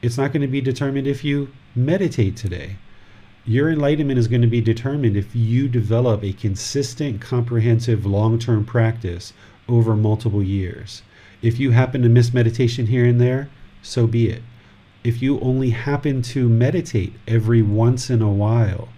[0.02, 2.78] It's not going to be determined if you meditate today.
[3.46, 8.66] Your enlightenment is going to be determined if you develop a consistent, comprehensive, long term
[8.66, 9.34] practice
[9.68, 11.04] over multiple years.
[11.42, 13.50] If you happen to miss meditation here and there,
[13.82, 14.42] so be it.
[15.04, 18.90] If you only happen to meditate every once in a while,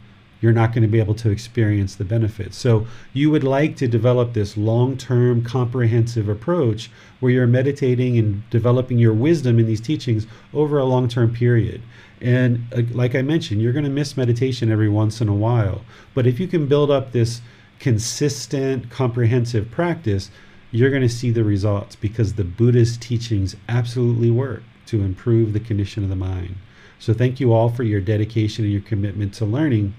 [0.44, 2.58] you're not going to be able to experience the benefits.
[2.58, 6.92] So, you would like to develop this long term, comprehensive approach
[7.22, 11.82] where you're meditating and developing your wisdom in these teachings over a long term period.
[12.20, 15.86] And uh, like I mentioned, you're going to miss meditation every once in a while.
[16.14, 17.40] But if you can build up this
[17.80, 20.30] consistent, comprehensive practice,
[20.72, 25.62] you're going to see the results because the Buddha's teachings absolutely work to improve the
[25.62, 26.58] condition of the mind.
[27.00, 29.94] So, thank you all for your dedication and your commitment to learning.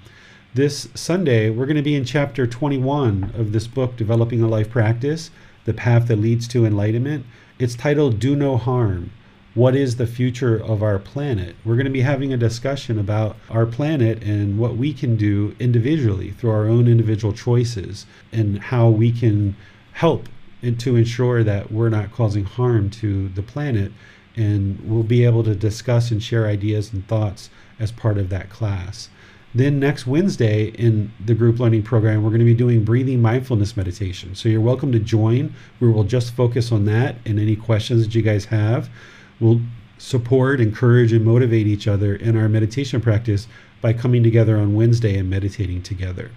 [0.55, 4.71] This Sunday, we're going to be in chapter 21 of this book, Developing a Life
[4.71, 5.33] Practice
[5.65, 7.27] The Path That Leads to Enlightenment.
[7.59, 9.11] It's titled Do No Harm
[9.55, 11.57] What is the Future of Our Planet?
[11.65, 15.57] We're going to be having a discussion about our planet and what we can do
[15.59, 19.57] individually through our own individual choices and how we can
[19.95, 20.29] help
[20.63, 23.91] and to ensure that we're not causing harm to the planet.
[24.37, 27.51] And we'll be able to discuss and share ideas and thoughts
[27.81, 29.09] as part of that class.
[29.55, 33.77] Then next Wednesday in the group learning program, we're going to be doing breathing mindfulness
[33.77, 34.35] meditation.
[34.35, 35.55] So you're welcome to join.
[35.79, 38.91] We will just focus on that and any questions that you guys have.
[39.39, 39.61] We'll
[39.99, 43.47] support, encourage, and motivate each other in our meditation practice
[43.81, 46.31] by coming together on Wednesday and meditating together.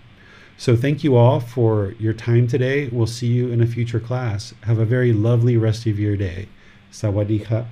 [0.57, 2.88] So thank you all for your time today.
[2.89, 4.53] We'll see you in a future class.
[4.61, 6.49] Have a very lovely rest of your day.
[6.91, 7.65] Sawadee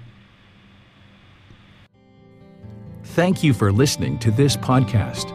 [3.03, 5.34] Thank you for listening to this podcast.